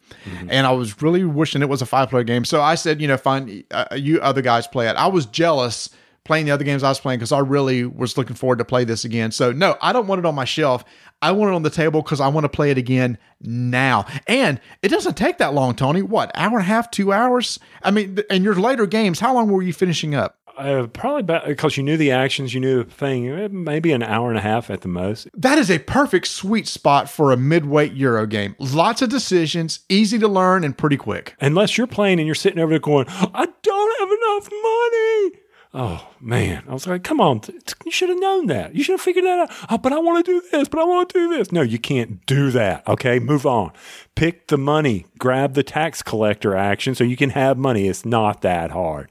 [0.48, 2.44] And I was really wishing it was a five player game.
[2.44, 4.96] So I said, you know, fine, uh, you other guys play it.
[4.96, 5.90] I was jealous
[6.26, 8.84] playing the other games I was playing because I really was looking forward to play
[8.84, 9.30] this again.
[9.32, 10.84] So no, I don't want it on my shelf.
[11.22, 14.04] I want it on the table because I want to play it again now.
[14.26, 16.02] And it doesn't take that long, Tony.
[16.02, 17.58] What, hour and a half, two hours?
[17.82, 20.38] I mean, and your later games, how long were you finishing up?
[20.58, 23.28] Uh, probably about because you knew the actions, you knew the thing.
[23.28, 25.28] eh, Maybe an hour and a half at the most.
[25.34, 28.56] That is a perfect sweet spot for a midweight Euro game.
[28.58, 31.34] Lots of decisions, easy to learn, and pretty quick.
[31.42, 35.42] Unless you're playing and you're sitting over there going, "I don't have enough money."
[35.78, 37.42] Oh man, I was like, "Come on,
[37.84, 38.74] you should have known that.
[38.74, 40.68] You should have figured that out." Oh, but I want to do this.
[40.68, 41.52] But I want to do this.
[41.52, 42.88] No, you can't do that.
[42.88, 43.72] Okay, move on.
[44.14, 45.04] Pick the money.
[45.18, 47.88] Grab the tax collector action so you can have money.
[47.88, 49.10] It's not that hard.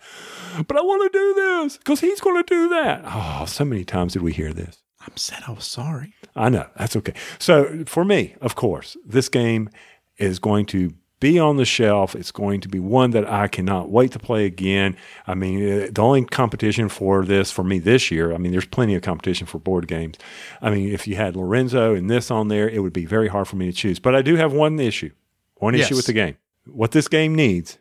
[0.68, 3.03] But I want to do this because he's going to do that.
[3.05, 4.82] Oh, so many times did we hear this?
[5.01, 6.16] I'm said I was sorry.
[6.36, 6.66] I know.
[6.78, 7.13] That's okay.
[7.38, 9.70] So for me, of course, this game
[10.18, 12.16] is going to be on the shelf.
[12.16, 14.95] It's going to be one that I cannot wait to play again.
[15.26, 18.66] I mean, uh, the only competition for this for me this year, I mean, there's
[18.66, 20.18] plenty of competition for board games.
[20.61, 23.47] I mean, if you had Lorenzo and this on there, it would be very hard
[23.47, 23.99] for me to choose.
[23.99, 25.11] But I do have one issue,
[25.55, 25.88] one Yes.
[25.88, 26.38] issue with the game.
[26.66, 27.78] What this game needs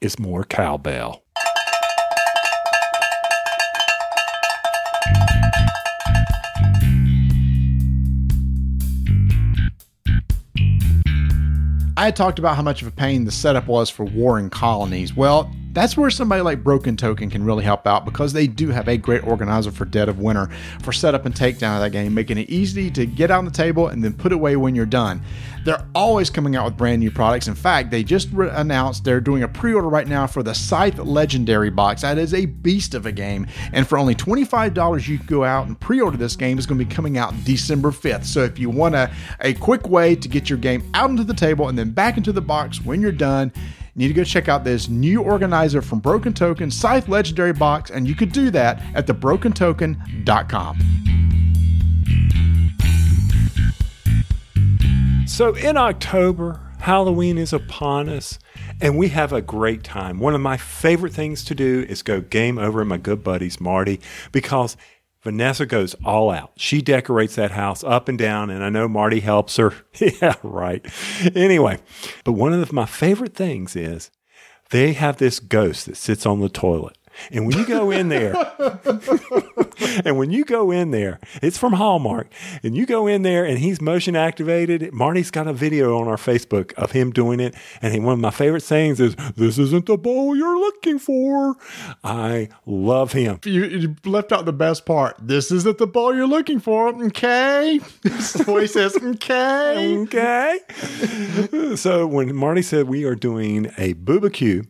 [0.00, 1.22] is more cowbell.
[12.02, 15.14] I had talked about how much of a pain the setup was for warring colonies.
[15.14, 18.88] Well, that's where somebody like Broken Token can really help out because they do have
[18.88, 20.50] a great organizer for Dead of Winter
[20.82, 23.88] for setup and takedown of that game, making it easy to get on the table
[23.88, 25.22] and then put away when you're done.
[25.64, 27.48] They're always coming out with brand new products.
[27.48, 30.54] In fact, they just re- announced they're doing a pre order right now for the
[30.54, 32.02] Scythe Legendary box.
[32.02, 33.46] That is a beast of a game.
[33.72, 36.58] And for only $25, you can go out and pre order this game.
[36.58, 38.24] It's going to be coming out December 5th.
[38.24, 39.10] So if you want a,
[39.40, 42.32] a quick way to get your game out into the table and then back into
[42.32, 43.52] the box when you're done,
[43.94, 47.90] you need to go check out this new organizer from Broken Token, Scythe Legendary Box,
[47.90, 50.78] and you could do that at thebrokentoken.com.
[55.26, 58.38] So in October, Halloween is upon us,
[58.80, 60.18] and we have a great time.
[60.18, 63.60] One of my favorite things to do is go game over at my good buddies
[63.60, 64.00] Marty
[64.32, 64.76] because
[65.22, 66.52] Vanessa goes all out.
[66.56, 69.72] She decorates that house up and down, and I know Marty helps her.
[70.00, 70.84] yeah, right.
[71.34, 71.78] Anyway,
[72.24, 74.10] but one of my favorite things is
[74.70, 76.96] they have this ghost that sits on the toilet.
[77.30, 78.34] And when you go in there,
[80.04, 82.28] and when you go in there, it's from Hallmark,
[82.62, 84.92] and you go in there and he's motion activated.
[84.92, 87.54] Marty's got a video on our Facebook of him doing it.
[87.80, 91.56] And he, one of my favorite sayings is, This isn't the bowl you're looking for.
[92.04, 93.40] I love him.
[93.44, 95.16] You, you left out the best part.
[95.20, 97.80] This isn't the ball you're looking for, okay?
[98.02, 99.98] That's the way he says, okay.
[99.98, 100.58] Okay.
[101.76, 104.62] so when Marty said we are doing a barbecue,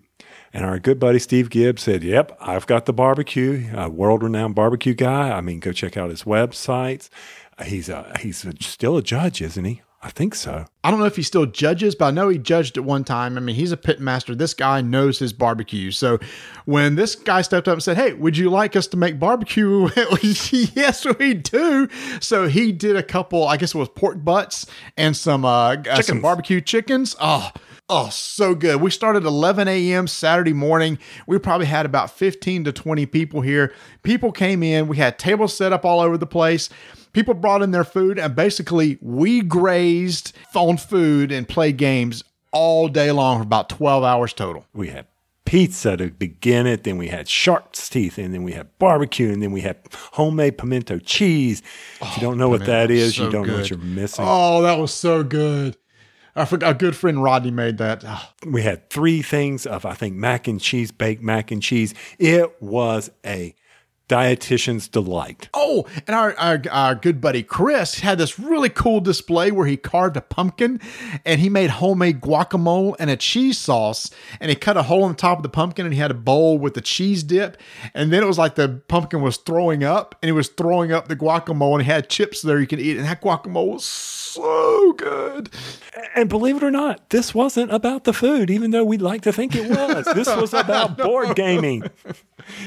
[0.52, 4.54] and our good buddy Steve Gibbs said, Yep, I've got the barbecue, a world renowned
[4.54, 5.30] barbecue guy.
[5.30, 7.08] I mean, go check out his websites.
[7.64, 9.82] He's a, he's a, still a judge, isn't he?
[10.04, 10.66] I think so.
[10.82, 13.36] I don't know if he still judges, but I know he judged at one time.
[13.36, 14.34] I mean, he's a pit master.
[14.34, 15.92] This guy knows his barbecue.
[15.92, 16.18] So
[16.64, 19.88] when this guy stepped up and said, Hey, would you like us to make barbecue?
[20.74, 21.88] yes, we do.
[22.20, 26.02] So he did a couple, I guess it was pork butts and some, uh, uh,
[26.02, 27.14] some barbecue chickens.
[27.20, 27.52] Oh,
[27.94, 28.80] Oh, so good.
[28.80, 30.06] We started 11 a.m.
[30.06, 30.98] Saturday morning.
[31.26, 33.74] We probably had about 15 to 20 people here.
[34.02, 34.88] People came in.
[34.88, 36.70] We had tables set up all over the place.
[37.12, 42.88] People brought in their food, and basically, we grazed on food and played games all
[42.88, 44.64] day long for about 12 hours total.
[44.72, 45.06] We had
[45.44, 49.42] pizza to begin it, then we had shark's teeth, and then we had barbecue, and
[49.42, 49.76] then we had
[50.12, 51.60] homemade pimento cheese.
[52.00, 54.24] if you oh, don't know what that is, so you don't know what you're missing.
[54.26, 55.76] Oh, that was so good.
[56.34, 58.04] I forgot, a good friend Rodney made that.
[58.06, 58.32] Ah.
[58.46, 61.94] we had three things of I think mac and cheese, baked mac and cheese.
[62.18, 63.54] It was a
[64.12, 65.48] dietitian's delight.
[65.54, 69.78] Oh, and our, our our good buddy Chris had this really cool display where he
[69.78, 70.80] carved a pumpkin
[71.24, 75.12] and he made homemade guacamole and a cheese sauce and he cut a hole in
[75.12, 77.56] the top of the pumpkin and he had a bowl with the cheese dip
[77.94, 81.08] and then it was like the pumpkin was throwing up and he was throwing up
[81.08, 84.21] the guacamole and he had chips there you could eat and that guacamole was so
[84.96, 85.50] good.
[86.14, 89.32] And believe it or not, this wasn't about the food, even though we'd like to
[89.32, 90.04] think it was.
[90.14, 91.84] This was about board gaming.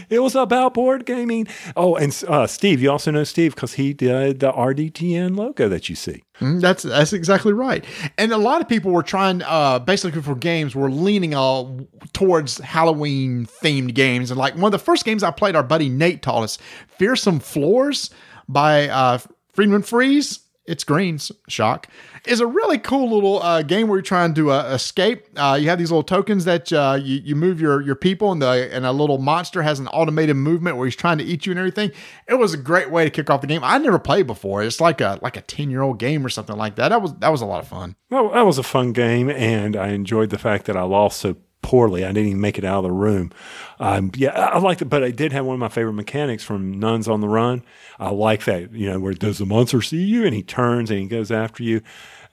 [0.10, 1.48] It was about board gaming.
[1.76, 5.90] Oh, and uh, Steve, you also know Steve because he did the RDTN logo that
[5.90, 6.24] you see.
[6.40, 7.84] Mm, That's that's exactly right.
[8.18, 11.80] And a lot of people were trying, uh, basically for games, were leaning all
[12.14, 14.32] towards Halloween themed games.
[14.32, 16.58] And like one of the first games I played, our buddy Nate taught us,
[17.00, 18.10] "Fearsome Floors"
[18.48, 19.18] by uh,
[19.56, 20.40] Friedemann Friese.
[20.68, 21.88] It's Greens, shock,
[22.26, 25.28] is a really cool little uh, game where you're trying to uh, escape.
[25.36, 28.42] Uh, you have these little tokens that uh, you, you move your, your people, and,
[28.42, 31.52] the, and a little monster has an automated movement where he's trying to eat you
[31.52, 31.92] and everything.
[32.28, 33.62] It was a great way to kick off the game.
[33.64, 34.64] I never played before.
[34.64, 36.90] It's like a like a ten year old game or something like that.
[36.90, 37.96] That was that was a lot of fun.
[38.10, 41.36] Well, that was a fun game, and I enjoyed the fact that I lost so
[41.66, 42.06] poorly.
[42.06, 43.32] I didn't even make it out of the room.
[43.80, 46.44] Um, yeah, I I liked it, but I did have one of my favorite mechanics
[46.44, 47.64] from Nuns on the Run.
[48.00, 51.00] I like that, you know, where does the monster see you and he turns and
[51.00, 51.82] he goes after you.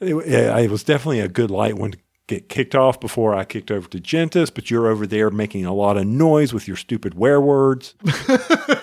[0.00, 3.70] It, it was definitely a good light one to get kicked off before I kicked
[3.70, 7.14] over to Gentes, but you're over there making a lot of noise with your stupid
[7.14, 7.94] werewords.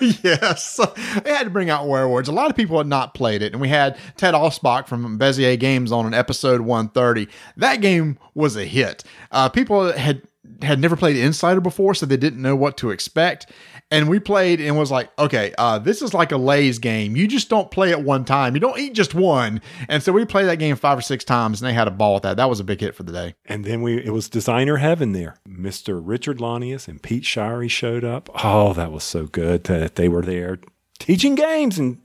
[0.00, 0.78] yes,
[1.24, 2.28] they had to bring out Werewords.
[2.28, 5.58] A lot of people had not played it, and we had Ted Alspach from Bezier
[5.58, 7.28] Games on an episode 130.
[7.56, 9.04] That game was a hit.
[9.30, 10.22] Uh, people had
[10.62, 13.50] had never played Insider before, so they didn't know what to expect.
[13.92, 17.16] And we played and was like, okay, uh, this is like a Lay's game.
[17.16, 18.54] You just don't play it one time.
[18.54, 19.60] You don't eat just one.
[19.88, 22.14] And so we played that game five or six times, and they had a ball
[22.14, 22.36] with that.
[22.36, 23.34] That was a big hit for the day.
[23.46, 25.36] And then we it was designer heaven there.
[25.48, 26.00] Mr.
[26.02, 28.28] Richard Launius and Pete Shirey showed up.
[28.44, 30.58] Oh, that was so good that they were there
[31.00, 31.98] teaching games and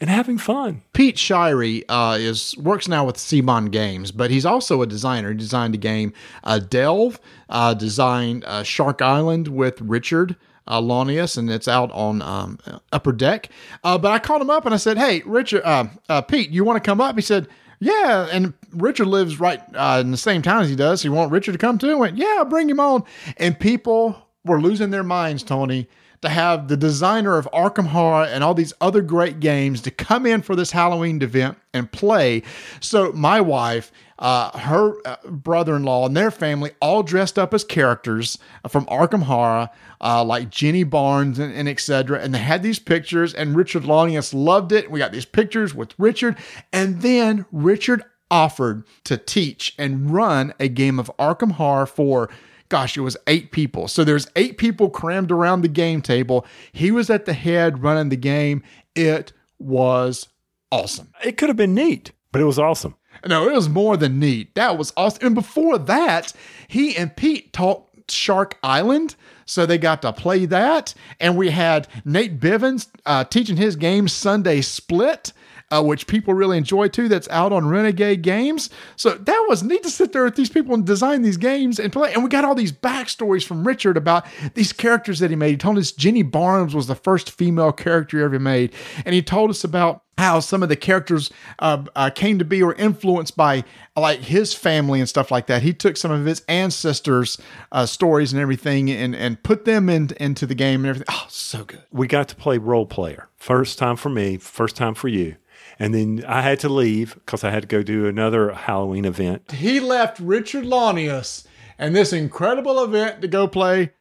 [0.00, 0.80] and having fun.
[0.94, 5.32] Pete Shirey uh, is works now with Simon Games, but he's also a designer.
[5.32, 7.20] He designed a game, uh, Delve,
[7.50, 10.36] uh, designed uh, Shark Island with Richard
[10.66, 12.58] uh, Launius, and it's out on um,
[12.92, 13.50] Upper Deck.
[13.84, 16.82] Uh, but I called him up and I said, "Hey, Richard, uh, Pete, you want
[16.82, 17.48] to come up?" He said.
[17.78, 19.60] Yeah, and Richard lives right
[20.00, 21.02] in the same town as he does.
[21.02, 21.90] So you want Richard to come too?
[21.90, 23.04] I went, yeah, bring him on.
[23.36, 24.16] And people
[24.46, 25.86] were losing their minds, Tony,
[26.22, 30.26] to have the designer of Arkham Horror and all these other great games to come
[30.26, 32.42] in for this Halloween event and play.
[32.80, 38.38] So my wife, uh, her uh, brother-in-law, and their family all dressed up as characters
[38.68, 39.68] from Arkham Horror,
[40.00, 42.20] uh, like Jenny Barnes and, and etc.
[42.20, 44.90] And they had these pictures, and Richard Launius loved it.
[44.90, 46.36] We got these pictures with Richard,
[46.72, 52.28] and then Richard offered to teach and run a game of Arkham Horror for
[52.68, 53.88] gosh, it was eight people.
[53.88, 56.46] So there's eight people crammed around the game table.
[56.72, 58.62] He was at the head running the game.
[58.94, 60.28] It was
[60.70, 61.12] awesome.
[61.24, 62.96] It could have been neat, but it was awesome.
[63.26, 64.54] No, it was more than neat.
[64.54, 65.26] That was awesome.
[65.26, 66.32] And before that,
[66.68, 69.16] he and Pete talked Shark Island.
[69.46, 70.92] So they got to play that.
[71.20, 75.32] And we had Nate Bivens uh, teaching his game Sundae Split.
[75.68, 77.08] Uh, which people really enjoy too.
[77.08, 78.70] That's out on Renegade Games.
[78.94, 81.92] So that was neat to sit there with these people and design these games and
[81.92, 82.12] play.
[82.14, 85.50] And we got all these backstories from Richard about these characters that he made.
[85.50, 89.22] He told us Jenny Barnes was the first female character he ever made, and he
[89.22, 93.36] told us about how some of the characters uh, uh, came to be or influenced
[93.36, 93.64] by
[93.96, 95.62] like his family and stuff like that.
[95.62, 97.38] He took some of his ancestors'
[97.72, 101.08] uh, stories and everything and and put them in, into the game and everything.
[101.10, 101.82] Oh, so good.
[101.90, 103.28] We got to play Roll Player.
[103.36, 105.36] First time for me, first time for you.
[105.78, 109.52] And then I had to leave because I had to go do another Halloween event.
[109.52, 111.46] He left Richard Launius
[111.78, 113.92] and this incredible event to go play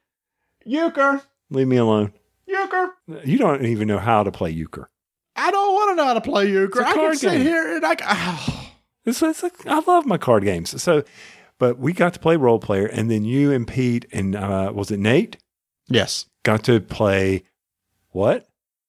[0.66, 1.22] euchre.
[1.50, 2.14] Leave me alone.
[2.48, 2.92] Euchre.
[3.26, 4.90] You don't even know how to play euchre.
[5.36, 6.80] I don't want to know how to play euchre.
[6.82, 7.42] A I can sit game.
[7.42, 7.96] here and I.
[8.04, 8.72] Oh.
[9.04, 10.82] It's, it's like, I love my card games.
[10.82, 11.04] So,
[11.60, 14.90] but we got to play Roll Player, and then you and Pete and uh, was
[14.92, 15.38] it Nate
[15.88, 16.26] Yes.
[16.44, 17.44] got to play
[18.10, 18.48] what?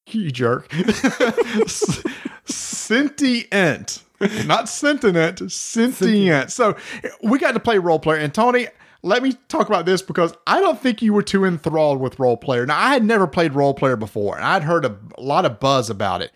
[0.08, 0.72] You jerk.
[2.86, 4.02] Sentient.
[4.46, 6.50] Not sentient, sentient.
[6.50, 6.76] So
[7.22, 8.18] we got to play Roll Player.
[8.18, 8.68] And Tony,
[9.02, 12.36] let me talk about this because I don't think you were too enthralled with Roll
[12.36, 12.64] Player.
[12.64, 15.60] Now, I had never played Roll Player before, and I'd heard a, a lot of
[15.60, 16.32] buzz about it.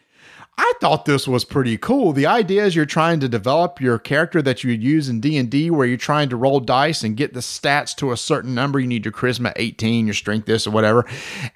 [0.59, 2.13] I thought this was pretty cool.
[2.13, 5.87] The idea is you're trying to develop your character that you use in D&D where
[5.87, 8.79] you're trying to roll dice and get the stats to a certain number.
[8.79, 11.07] You need your charisma 18, your strength this or whatever.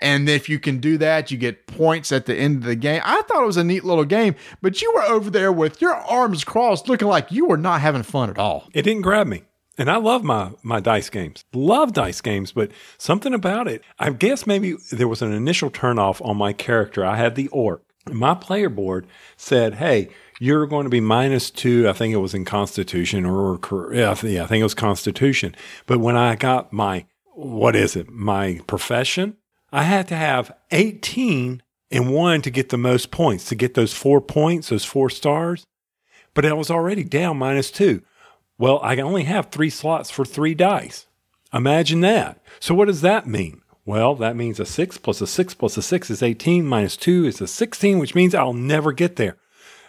[0.00, 3.02] And if you can do that, you get points at the end of the game.
[3.04, 5.94] I thought it was a neat little game, but you were over there with your
[5.94, 8.68] arms crossed looking like you were not having fun at all.
[8.72, 9.42] It didn't grab me.
[9.76, 11.44] And I love my my dice games.
[11.52, 13.82] Love dice games, but something about it.
[13.98, 17.04] I guess maybe there was an initial turnoff on my character.
[17.04, 17.82] I had the orc.
[18.10, 21.88] My player board said, "Hey, you're going to be minus two.
[21.88, 25.54] I think it was in Constitution or, or yeah, I think- it was Constitution.
[25.86, 28.10] But when I got my what is it?
[28.10, 29.36] My profession,
[29.72, 33.92] I had to have 18 and one to get the most points to get those
[33.92, 35.64] four points, those four stars.
[36.34, 38.02] but I was already down minus two.
[38.58, 41.06] Well, I only have three slots for three dice.
[41.52, 42.40] Imagine that.
[42.60, 43.62] So, what does that mean?
[43.86, 47.26] Well, that means a six plus a six plus a six is 18, minus two
[47.26, 49.36] is a 16, which means I'll never get there.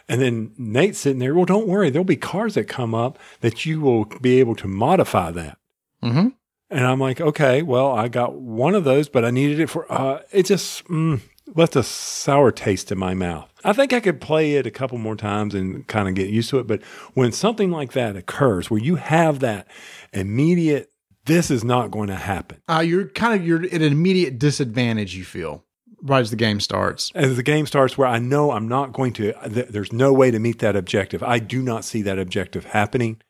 [0.07, 3.65] And then Nate's sitting there, well, don't worry, there'll be cars that come up that
[3.65, 5.57] you will be able to modify that.
[6.03, 6.27] Mm-hmm.
[6.69, 9.91] And I'm like, okay, well, I got one of those, but I needed it for,
[9.91, 11.21] uh, it just mm,
[11.55, 13.49] left a sour taste in my mouth.
[13.63, 16.49] I think I could play it a couple more times and kind of get used
[16.51, 16.67] to it.
[16.67, 16.83] But
[17.13, 19.67] when something like that occurs, where you have that
[20.11, 20.91] immediate,
[21.25, 22.61] this is not going to happen.
[22.69, 25.15] Uh, you're kind of you're at an immediate disadvantage.
[25.15, 25.63] You feel
[26.01, 27.11] right as the game starts.
[27.15, 30.31] As the game starts, where I know I'm not going to, th- there's no way
[30.31, 31.23] to meet that objective.
[31.23, 33.21] I do not see that objective happening.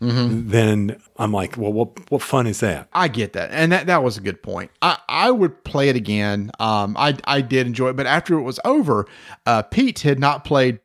[0.00, 2.88] Then I'm like, well, what what fun is that?
[2.92, 4.70] I get that, and that that was a good point.
[4.80, 6.52] I I would play it again.
[6.60, 9.08] Um, I I did enjoy it, but after it was over,
[9.44, 10.78] uh, Pete had not played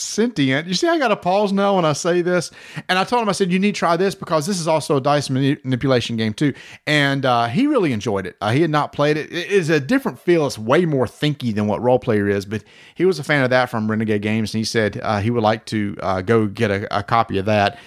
[0.00, 0.66] Sentient.
[0.66, 2.50] You see, I got to pause now when I say this,
[2.88, 4.96] and I told him I said you need to try this because this is also
[4.96, 6.54] a dice mani- manipulation game too,
[6.86, 8.36] and uh, he really enjoyed it.
[8.40, 9.30] Uh, he had not played it.
[9.30, 10.46] It is a different feel.
[10.46, 13.50] It's way more thinky than what Roll Player is, but he was a fan of
[13.50, 16.70] that from Renegade Games, and he said uh, he would like to uh, go get
[16.70, 17.78] a, a copy of that.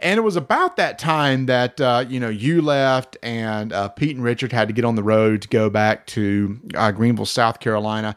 [0.00, 4.16] And it was about that time that uh, you know you left, and uh, Pete
[4.16, 6.60] and Richard had to get on the road to go back to
[6.94, 8.14] Greenville, South Carolina.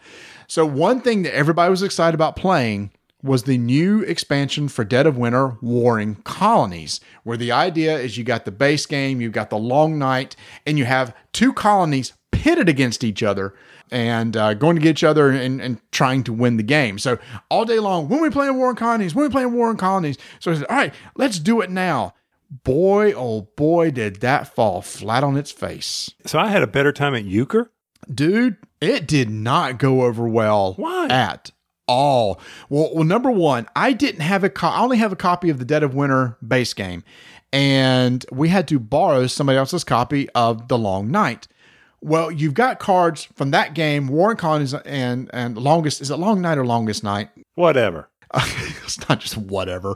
[0.48, 2.92] So one thing that everybody was excited about playing
[3.26, 8.24] was the new expansion for Dead of Winter Warring Colonies, where the idea is you
[8.24, 12.70] got the base game, you've got the long night, and you have two colonies pitted
[12.70, 13.56] against each other
[13.92, 17.00] and uh, going to get each other and, and trying to win the game.
[17.00, 17.18] So
[17.50, 20.18] all day long, when we playing Warring Colonies, when we playing Warring Colonies.
[20.40, 22.14] So I said, all right, let's do it now.
[22.64, 26.12] Boy, oh boy, did that fall flat on its face.
[26.26, 27.72] So I had a better time at Euchre.
[28.14, 31.08] Dude, it did not go over well Why?
[31.08, 31.52] at
[31.88, 32.40] all.
[32.70, 35.60] Well, well, number one, I didn't have a co- I only have a copy of
[35.60, 37.04] the Dead of Winter base game,
[37.54, 41.48] and we had to borrow somebody else's copy of the Long Night.
[42.02, 46.42] Well, you've got cards from that game, Warring Colonies and and longest is it Long
[46.42, 47.30] Night or Longest Night?
[47.56, 48.10] Whatever.
[48.84, 49.96] it's not just whatever.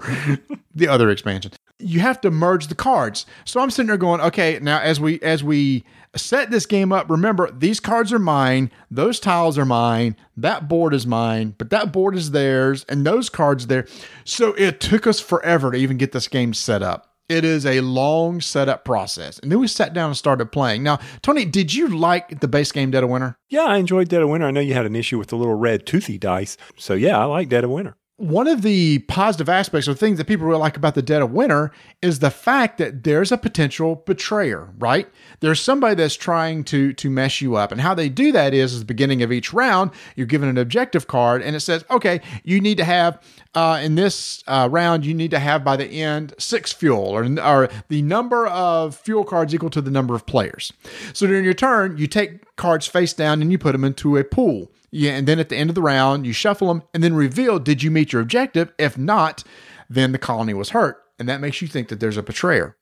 [0.74, 1.52] the other expansion.
[1.80, 3.26] You have to merge the cards.
[3.46, 5.84] So I'm sitting there going, okay, now as we as we
[6.16, 10.94] set this game up, remember these cards are mine, those tiles are mine, that board
[10.94, 13.88] is mine, but that board is theirs, and those cards there.
[14.26, 17.06] So it took us forever to even get this game set up.
[17.30, 19.38] It is a long setup process.
[19.38, 20.82] And then we sat down and started playing.
[20.82, 23.38] Now, Tony, did you like the base game Dead of Winter?
[23.50, 24.48] Yeah, I enjoyed Dead of Winter.
[24.48, 26.58] I know you had an issue with the little red toothy dice.
[26.76, 27.96] So yeah, I like Dead of Winter.
[28.20, 31.32] One of the positive aspects or things that people really like about the dead of
[31.32, 35.08] winter is the fact that there's a potential betrayer right?
[35.40, 37.72] There's somebody that's trying to to mess you up.
[37.72, 40.58] And how they do that is at the beginning of each round you're given an
[40.58, 43.22] objective card and it says okay you need to have
[43.56, 47.24] uh, in this uh, round you need to have by the end six fuel or,
[47.40, 50.74] or the number of fuel cards equal to the number of players.
[51.14, 54.26] So during your turn you take cards face down and you put them into a
[54.26, 57.14] pool yeah, and then at the end of the round, you shuffle them and then
[57.14, 58.72] reveal did you meet your objective?
[58.78, 59.44] If not,
[59.90, 62.76] then the colony was hurt, and that makes you think that there's a betrayer.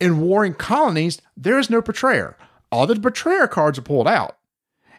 [0.00, 2.36] In warring colonies, there is no betrayer.
[2.70, 4.36] All the betrayer cards are pulled out,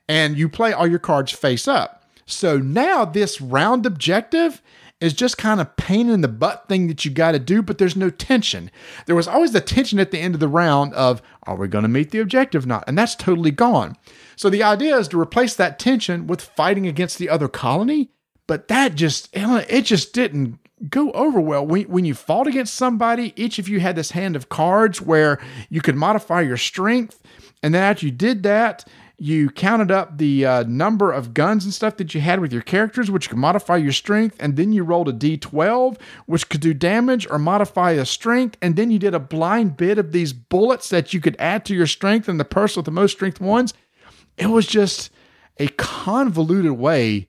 [0.07, 2.03] and you play all your cards face up.
[2.25, 4.61] So now this round objective
[4.99, 7.77] is just kind of pain in the butt thing that you got to do, but
[7.77, 8.71] there's no tension.
[9.05, 11.83] There was always the tension at the end of the round of, are we going
[11.83, 12.83] to meet the objective or not?
[12.87, 13.95] And that's totally gone.
[14.37, 18.11] So the idea is to replace that tension with fighting against the other colony,
[18.45, 20.59] but that just, it just didn't
[20.89, 21.65] go over well.
[21.65, 25.39] When, when you fought against somebody, each of you had this hand of cards where
[25.69, 27.19] you could modify your strength.
[27.63, 28.85] And then after you did that,
[29.17, 32.61] you counted up the uh, number of guns and stuff that you had with your
[32.61, 36.75] characters, which could modify your strength, and then you rolled a d12, which could do
[36.75, 40.89] damage or modify a strength, and then you did a blind bid of these bullets
[40.89, 43.73] that you could add to your strength, and the person with the most strength ones.
[44.37, 45.11] It was just
[45.57, 47.27] a convoluted way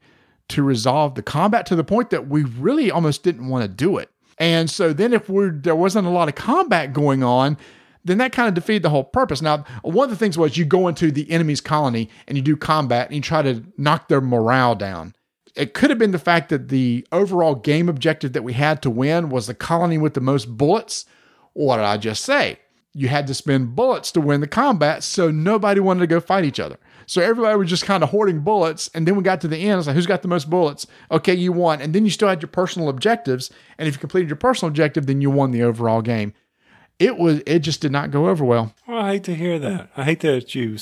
[0.48, 3.98] to resolve the combat to the point that we really almost didn't want to do
[3.98, 4.10] it.
[4.38, 7.58] And so then, if we're, there wasn't a lot of combat going on,
[8.04, 9.42] then that kind of defeated the whole purpose.
[9.42, 12.56] Now, one of the things was you go into the enemy's colony and you do
[12.56, 15.14] combat and you try to knock their morale down.
[15.56, 18.90] It could have been the fact that the overall game objective that we had to
[18.90, 21.04] win was the colony with the most bullets.
[21.52, 22.60] What did I just say?
[22.94, 26.44] You had to spend bullets to win the combat, so nobody wanted to go fight
[26.44, 26.78] each other.
[27.08, 28.88] So everybody was just kind of hoarding bullets.
[28.94, 29.78] And then we got to the end.
[29.78, 30.86] It's like, who's got the most bullets?
[31.10, 31.80] Okay, you won.
[31.80, 33.50] And then you still had your personal objectives.
[33.78, 36.34] And if you completed your personal objective, then you won the overall game
[36.98, 38.74] it was it just did not go over well.
[38.86, 39.90] Well, I hate to hear that.
[39.96, 40.76] I hate that you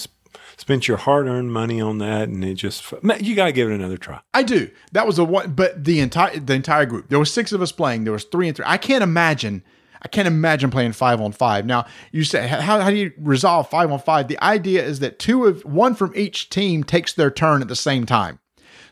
[0.57, 3.74] spent your hard earned money on that, and it just you got to give it
[3.74, 4.20] another try.
[4.33, 4.70] I do.
[4.93, 7.09] That was a one, but the entire the entire group.
[7.09, 8.05] There was six of us playing.
[8.05, 8.66] There was three and three.
[8.66, 9.62] I can't imagine.
[10.07, 11.67] I can't imagine playing five on five.
[11.67, 14.29] Now you say how, how do you resolve five on five?
[14.29, 17.75] The idea is that two of one from each team takes their turn at the
[17.75, 18.39] same time.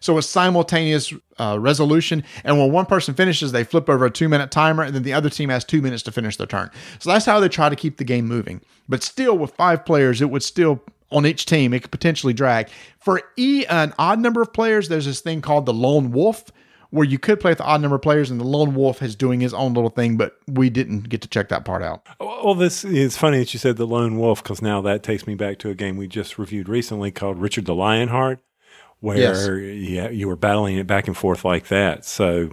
[0.01, 2.25] So it's simultaneous uh, resolution.
[2.43, 5.13] And when one person finishes, they flip over a two minute timer, and then the
[5.13, 6.69] other team has two minutes to finish their turn.
[6.99, 8.61] So that's how they try to keep the game moving.
[8.89, 12.69] But still, with five players, it would still on each team, it could potentially drag.
[12.99, 16.47] For e an odd number of players, there's this thing called the lone wolf,
[16.95, 19.17] where you could play with the odd number of players, and the lone wolf is
[19.17, 22.07] doing his own little thing, but we didn't get to check that part out.
[22.21, 25.35] Well, this is funny that you said the lone wolf because now that takes me
[25.35, 28.41] back to a game we just reviewed recently called Richard the Lionheart
[29.01, 29.47] where yes.
[29.47, 32.07] yeah, you were battling it back and forth like that.
[32.07, 32.51] So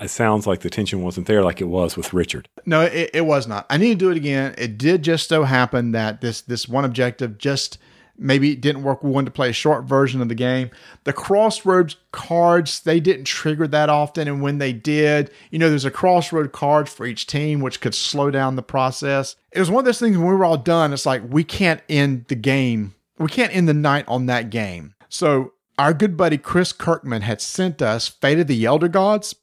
[0.00, 2.48] it sounds like the tension wasn't there like it was with Richard.
[2.66, 3.66] No, it, it was not.
[3.70, 4.54] I need to do it again.
[4.58, 7.78] It did just so happen that this this one objective just
[8.18, 9.02] maybe it didn't work.
[9.02, 10.70] We wanted to play a short version of the game.
[11.04, 14.28] The crossroads cards, they didn't trigger that often.
[14.28, 17.94] And when they did, you know, there's a crossroad card for each team, which could
[17.94, 19.36] slow down the process.
[19.52, 21.82] It was one of those things when we were all done, it's like we can't
[21.88, 22.94] end the game.
[23.18, 24.94] We can't end the night on that game.
[25.08, 29.34] So our good buddy Chris Kirkman had sent us Fate of the Elder Gods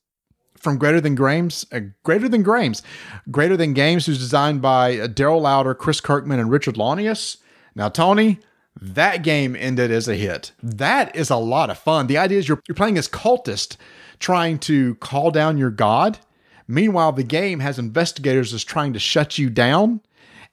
[0.59, 2.83] from Greater Than Games, uh, Greater Than Games,
[3.31, 7.37] Greater Than Games, who's designed by uh, Darrell Louder, Chris Kirkman, and Richard Launius.
[7.75, 8.39] Now, Tony,
[8.81, 10.51] that game ended as a hit.
[10.63, 12.07] That is a lot of fun.
[12.07, 13.77] The idea is you're, you're playing as cultist
[14.19, 16.19] trying to call down your god.
[16.67, 20.01] Meanwhile, the game has investigators that's trying to shut you down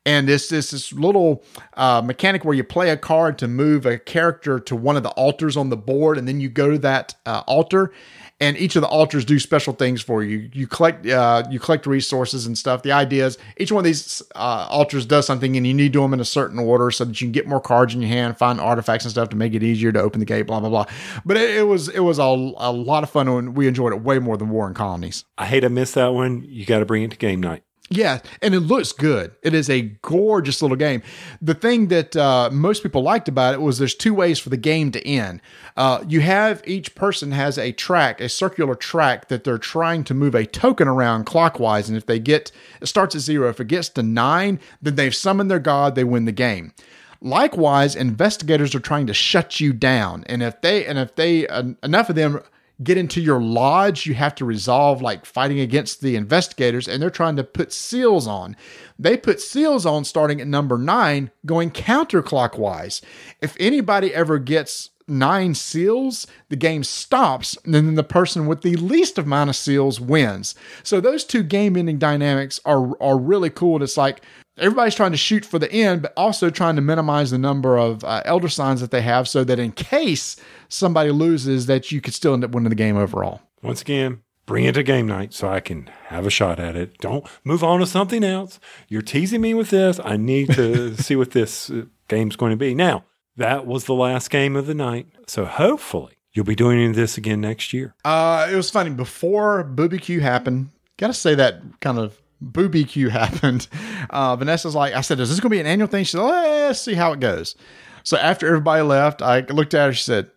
[0.07, 1.43] and it's this this little
[1.74, 5.11] uh, mechanic where you play a card to move a character to one of the
[5.11, 7.93] altars on the board, and then you go to that uh, altar,
[8.41, 10.51] and each of the altars do special things for you.
[10.53, 12.82] You collect uh, you collect resources and stuff.
[12.82, 15.99] The idea is each one of these uh, altars does something, and you need to
[15.99, 18.11] do them in a certain order so that you can get more cards in your
[18.11, 20.43] hand, find artifacts and stuff to make it easier to open the gate.
[20.43, 20.87] Blah blah blah.
[21.24, 24.03] But it, it was it was a, a lot of fun, and we enjoyed it
[24.03, 25.24] way more than Warring Colonies.
[25.39, 26.45] I hate to miss that one.
[26.47, 27.62] You got to bring it to game night.
[27.89, 29.37] Yeah, and it looks good.
[29.43, 31.03] It is a gorgeous little game.
[31.41, 34.57] The thing that uh, most people liked about it was there's two ways for the
[34.57, 35.41] game to end.
[35.76, 40.14] Uh, you have each person has a track, a circular track that they're trying to
[40.14, 43.49] move a token around clockwise, and if they get it starts at zero.
[43.49, 45.95] If it gets to nine, then they've summoned their god.
[45.95, 46.72] They win the game.
[47.20, 51.62] Likewise, investigators are trying to shut you down, and if they and if they uh,
[51.84, 52.43] enough of them
[52.83, 57.11] get into your lodge, you have to resolve like fighting against the investigators, and they're
[57.11, 58.57] trying to put seals on.
[58.99, 63.03] They put seals on starting at number nine, going counterclockwise.
[63.41, 68.77] If anybody ever gets nine seals, the game stops, and then the person with the
[68.77, 70.55] least of seals wins.
[70.83, 73.83] So those two game ending dynamics are are really cool.
[73.83, 74.20] It's like
[74.59, 78.03] everybody's trying to shoot for the end, but also trying to minimize the number of
[78.05, 80.37] uh, elder signs that they have, so that in case
[80.69, 83.41] somebody loses, that you could still end up winning the game overall.
[83.62, 86.99] Once again, bring it to game night so I can have a shot at it.
[86.99, 88.59] Don't move on to something else.
[88.89, 90.01] You're teasing me with this.
[90.03, 92.75] I need to see what this uh, game's going to be.
[92.75, 93.05] Now,
[93.37, 95.09] that was the last game of the night.
[95.27, 97.95] So hopefully you'll be doing this again next year.
[98.05, 98.91] Uh, it was funny.
[98.91, 103.69] Before Booby Q happened, got to say that kind of Booby Q happened.
[104.11, 106.05] Uh, Vanessa's like, I said, is this going to be an annual thing?
[106.05, 107.57] She said, let's see how it goes.
[108.05, 109.93] So after everybody left, I looked at her.
[109.93, 110.31] She said,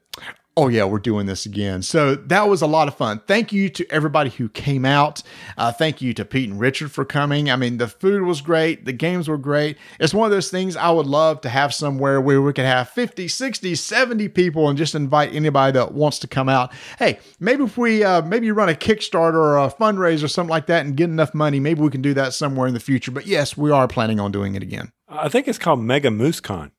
[0.60, 1.82] oh yeah, we're doing this again.
[1.82, 3.22] So that was a lot of fun.
[3.28, 5.24] Thank you to everybody who came out.
[5.58, 7.50] Uh, thank you to Pete and Richard for coming.
[7.50, 8.84] I mean, the food was great.
[8.84, 9.78] The games were great.
[10.02, 12.90] It's one of those things I would love to have somewhere where we could have
[12.90, 16.74] 50, 60, 70 people and just invite anybody that wants to come out.
[16.98, 20.66] Hey, maybe if we, uh, maybe run a Kickstarter or a fundraiser or something like
[20.66, 23.12] that and get enough money, maybe we can do that somewhere in the future.
[23.12, 24.92] But yes, we are planning on doing it again.
[25.08, 26.72] I think it's called Mega Moose Con.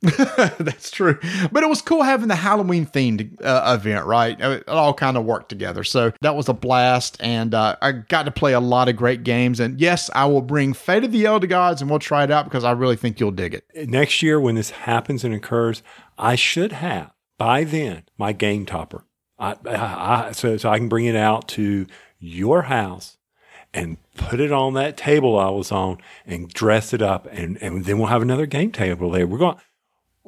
[0.58, 1.18] That's true.
[1.50, 4.40] But it was cool having the Halloween themed uh, event, right?
[4.40, 5.82] It all kind of worked together.
[5.82, 7.16] So that was a blast.
[7.20, 9.58] And uh, I got to play a lot of great games.
[9.58, 12.44] And yes, I will bring Fate of the Elder Gods and we'll try it out
[12.44, 13.64] because I really think you'll dig it.
[13.88, 15.82] Next year, when this happens and occurs,
[16.16, 19.04] I should have by then my game topper.
[19.38, 21.86] I, I, so, so I can bring it out to
[22.20, 23.16] your house
[23.74, 27.28] and put it on that table I was on and dress it up.
[27.30, 29.26] And, and then we'll have another game table there.
[29.26, 29.56] We're going,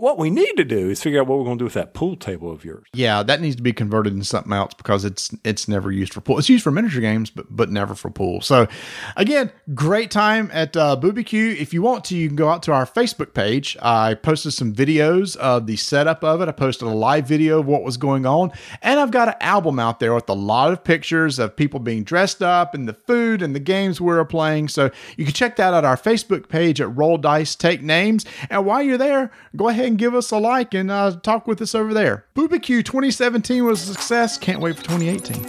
[0.00, 1.92] what we need to do is figure out what we're going to do with that
[1.92, 2.86] pool table of yours.
[2.94, 6.22] Yeah, that needs to be converted into something else because it's it's never used for
[6.22, 6.38] pool.
[6.38, 8.40] It's used for miniature games, but but never for pool.
[8.40, 8.66] So,
[9.16, 11.50] again, great time at uh, Booby Q.
[11.50, 13.76] If you want to, you can go out to our Facebook page.
[13.82, 16.48] I posted some videos of the setup of it.
[16.48, 19.78] I posted a live video of what was going on, and I've got an album
[19.78, 23.42] out there with a lot of pictures of people being dressed up and the food
[23.42, 24.68] and the games we are playing.
[24.68, 28.24] So you can check that out our Facebook page at Roll Dice Take Names.
[28.48, 31.60] And while you're there, go ahead and give us a like and uh, talk with
[31.60, 32.24] us over there.
[32.34, 34.38] BoobyQ 2017 was a success.
[34.38, 35.44] Can't wait for 2018.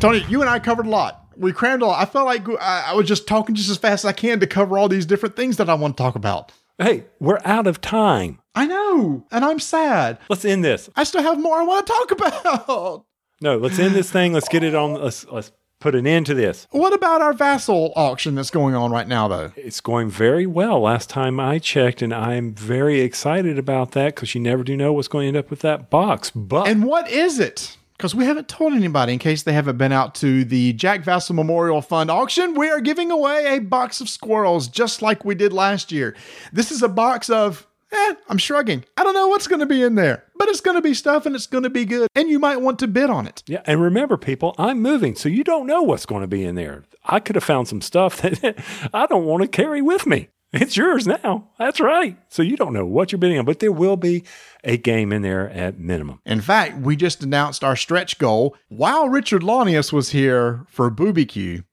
[0.00, 1.26] Tony, you and I covered a lot.
[1.36, 2.02] We crammed a lot.
[2.02, 4.46] I felt like I, I was just talking just as fast as I can to
[4.46, 6.52] cover all these different things that I want to talk about.
[6.78, 8.40] Hey, we're out of time.
[8.54, 10.18] I know, and I'm sad.
[10.28, 10.90] Let's end this.
[10.96, 12.10] I still have more I want to talk
[12.66, 13.04] about.
[13.40, 14.32] No, let's end this thing.
[14.32, 14.94] Let's get it on.
[14.94, 15.52] Let's let's
[15.82, 16.66] put an end to this.
[16.70, 19.52] What about our Vasel auction that's going on right now, though?
[19.56, 20.80] It's going very well.
[20.80, 24.92] Last time I checked, and I'm very excited about that because you never do know
[24.92, 26.30] what's going to end up with that box.
[26.30, 27.76] But And what is it?
[27.96, 31.34] Because we haven't told anybody in case they haven't been out to the Jack Vasel
[31.34, 32.54] Memorial Fund auction.
[32.54, 36.16] We are giving away a box of squirrels just like we did last year.
[36.52, 38.84] This is a box of, eh, I'm shrugging.
[38.96, 41.26] I don't know what's going to be in there, but it's going to be stuff
[41.26, 42.08] and it's going to be good.
[42.14, 43.42] And you might want to bid on it.
[43.46, 46.54] yeah, and remember, people, I'm moving, so you don't know what's going to be in
[46.54, 46.84] there.
[47.04, 48.62] I could have found some stuff that
[48.94, 50.28] I don't want to carry with me.
[50.52, 51.48] It's yours now.
[51.58, 52.18] That's right.
[52.28, 54.22] So you don't know what you're bidding on, but there will be
[54.62, 56.20] a game in there at minimum.
[56.26, 58.54] In fact, we just announced our stretch goal.
[58.68, 61.64] While Richard Launius was here for Booby Q,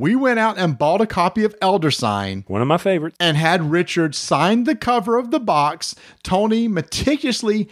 [0.00, 3.16] we went out and bought a copy of Elder Sign One of my favorites.
[3.20, 5.94] and had Richard sign the cover of the box.
[6.22, 7.68] Tony meticulously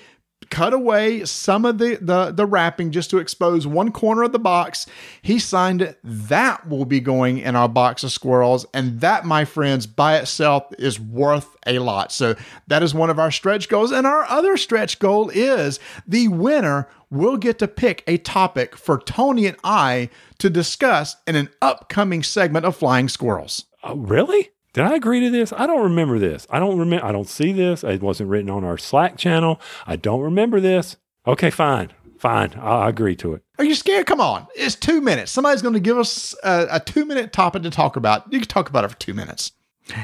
[0.51, 4.39] cut away some of the, the the wrapping just to expose one corner of the
[4.39, 4.87] box.
[5.23, 5.99] He signed it.
[6.03, 10.65] That will be going in our box of squirrels, and that, my friends, by itself
[10.79, 12.13] is worth a lot.
[12.13, 12.35] So
[12.67, 13.93] that is one of our stretch goals.
[13.93, 18.99] And our other stretch goal is the winner will get to pick a topic for
[18.99, 23.65] Tony and I to discuss in an upcoming segment of Flying Squirrels.
[23.83, 24.51] Oh, really?
[24.79, 25.53] Did I agree to this?
[25.53, 26.47] I don't remember this.
[26.51, 27.05] I don't remember.
[27.05, 27.83] I don't see this.
[27.83, 29.61] It wasn't written on our Slack channel.
[29.89, 30.97] I don't remember this.
[31.27, 32.55] Okay, fine, fine.
[32.55, 33.43] I, agree to it.
[33.59, 34.07] Are you scared?
[34.07, 34.47] Come on.
[34.55, 35.33] It's two minutes.
[35.33, 38.33] Somebody's going to give us a, a two minute topic to talk about.
[38.33, 39.51] You can talk about it for two minutes.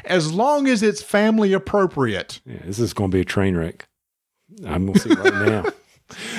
[0.07, 2.41] As long as it's family appropriate.
[2.45, 3.87] Yeah, this is going to be a train wreck.
[4.67, 5.65] I'm going to see right now.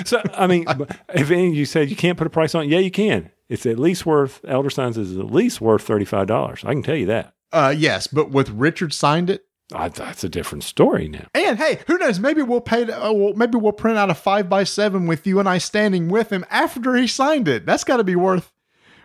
[0.05, 0.65] So, I mean,
[1.13, 3.31] if any you said you can't put a price on it, yeah, you can.
[3.49, 6.63] It's at least worth, Elder Signs is at least worth $35.
[6.63, 7.34] I can tell you that.
[7.51, 9.45] Uh, yes, but with Richard signed it.
[9.73, 11.27] I, that's a different story now.
[11.33, 12.19] And hey, who knows?
[12.19, 12.83] Maybe we'll pay.
[12.83, 16.07] Uh, well, maybe we'll print out a five by seven with you and I standing
[16.07, 17.65] with him after he signed it.
[17.65, 18.51] That's got to be worth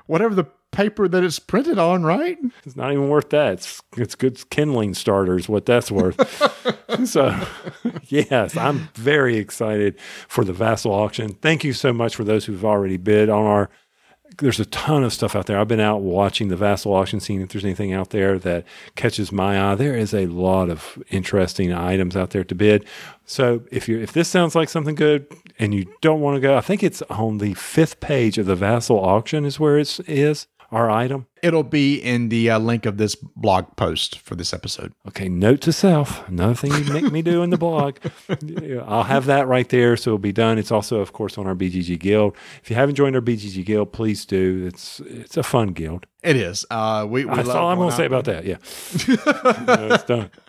[0.06, 2.38] whatever the paper that it's printed on, right?
[2.64, 3.54] It's not even worth that.
[3.54, 6.16] It's, it's good kindling starters, what that's worth.
[7.06, 7.38] so,
[8.08, 9.98] yes, I'm very excited
[10.28, 11.34] for the Vasel auction.
[11.34, 13.70] Thank you so much for those who've already bid on our.
[14.38, 15.58] There's a ton of stuff out there.
[15.58, 19.32] I've been out watching the Vasel auction, seeing if there's anything out there that catches
[19.32, 19.74] my eye.
[19.74, 22.84] There is a lot of interesting items out there to bid.
[23.26, 25.26] So if you if this sounds like something good
[25.58, 28.56] and you don't want to go, I think it's on the fifth page of the
[28.56, 31.26] Vasel auction is where it is our item.
[31.42, 34.92] It'll be in the uh, link of this blog post for this episode.
[35.08, 36.26] Okay, note to self.
[36.28, 37.96] Another thing you make me do in the blog.
[38.42, 40.58] Yeah, I'll have that right there, so it'll be done.
[40.58, 42.36] It's also, of course, on our BGG Guild.
[42.62, 44.64] If you haven't joined our BGG Guild, please do.
[44.66, 46.06] It's it's a fun guild.
[46.22, 46.66] It is.
[46.70, 48.44] Uh, we, we That's all I'm going to say about that.
[48.44, 48.56] Yeah,
[49.66, 50.30] No, it's done.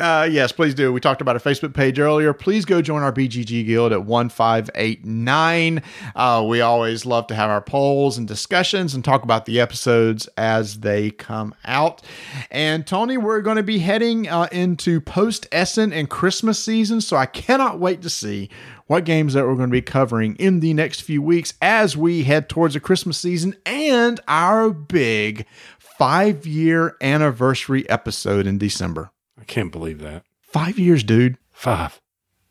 [0.00, 0.90] Uh, yes, please do.
[0.92, 2.32] We talked about a Facebook page earlier.
[2.32, 5.82] Please go join our BGG Guild at 1589.
[6.16, 9.60] Uh, we always love to have our polls and discussions and talk about the
[10.00, 12.02] episodes as they come out.
[12.50, 17.16] And Tony, we're going to be heading uh, into post Essen and Christmas season, so
[17.16, 18.48] I cannot wait to see
[18.86, 22.24] what games that we're going to be covering in the next few weeks as we
[22.24, 25.46] head towards the Christmas season and our big
[25.78, 29.10] five year anniversary episode in December.
[29.38, 30.24] I can't believe that.
[30.40, 31.36] Five years, dude.
[31.52, 32.00] Five.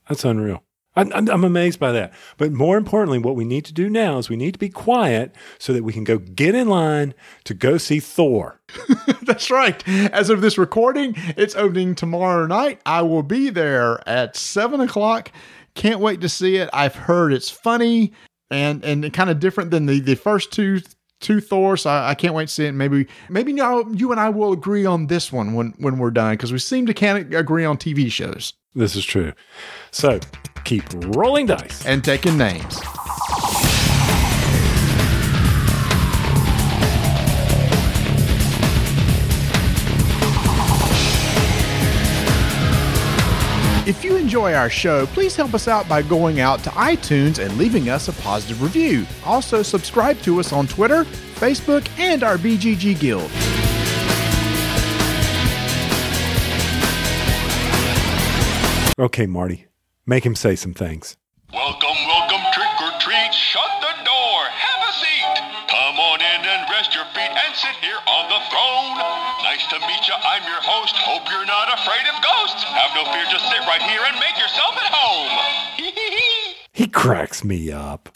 [0.07, 0.63] That's unreal.
[0.95, 2.13] I'm, I'm, I'm amazed by that.
[2.37, 5.35] But more importantly, what we need to do now is we need to be quiet
[5.57, 7.13] so that we can go get in line
[7.45, 8.59] to go see Thor.
[9.21, 9.87] That's right.
[9.87, 12.81] As of this recording, it's opening tomorrow night.
[12.85, 15.31] I will be there at seven o'clock.
[15.75, 16.69] Can't wait to see it.
[16.73, 18.11] I've heard it's funny
[18.51, 20.81] and and kind of different than the the first two
[21.19, 21.77] two Thor.
[21.77, 22.71] So I, I can't wait to see it.
[22.73, 26.33] Maybe maybe now you and I will agree on this one when when we're done
[26.33, 29.33] because we seem to can't agree on TV shows This is true.
[29.91, 30.19] So
[30.63, 30.83] keep
[31.15, 31.85] rolling dice.
[31.85, 32.79] and taking names.
[43.87, 47.57] If you enjoy our show, please help us out by going out to iTunes and
[47.57, 49.03] leaving us a positive review.
[49.25, 53.31] Also, subscribe to us on Twitter, Facebook, and our BGG Guild.
[58.99, 59.65] Okay, Marty,
[60.09, 61.15] make him say some things.
[61.53, 63.29] Welcome, welcome, trick or treat.
[63.29, 64.37] Shut the door.
[64.49, 65.35] Have a seat.
[65.69, 68.97] Come on in and rest your feet and sit here on the throne.
[69.45, 70.13] Nice Nice to meet you.
[70.13, 70.95] I'm your host.
[70.95, 72.63] Hope you're not afraid of ghosts.
[72.63, 73.25] Have no fear.
[73.29, 75.29] Just sit right here and make yourself at home.
[76.71, 78.07] He cracks me up.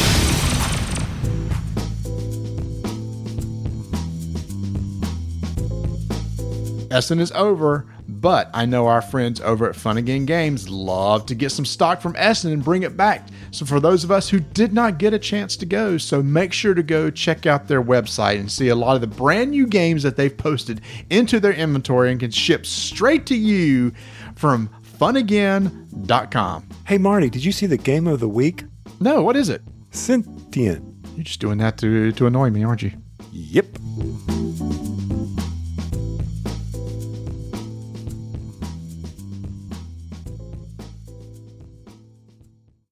[6.91, 7.85] Essen is over,
[8.23, 12.15] but I know our friends over at Funagain Games love to get some stock from
[12.17, 13.27] Essen and bring it back.
[13.51, 16.53] So for those of us who did not get a chance to go, so make
[16.53, 19.67] sure to go check out their website and see a lot of the brand new
[19.67, 20.79] games that they've posted
[21.09, 23.91] into their inventory and can ship straight to you
[24.35, 26.69] from funagain.com.
[26.87, 28.63] Hey, Marty, did you see the game of the week?
[29.01, 29.61] No, what is it?
[29.91, 30.81] Sentient.
[31.17, 32.93] You're just doing that to, to annoy me, aren't you?
[33.33, 33.65] Yep.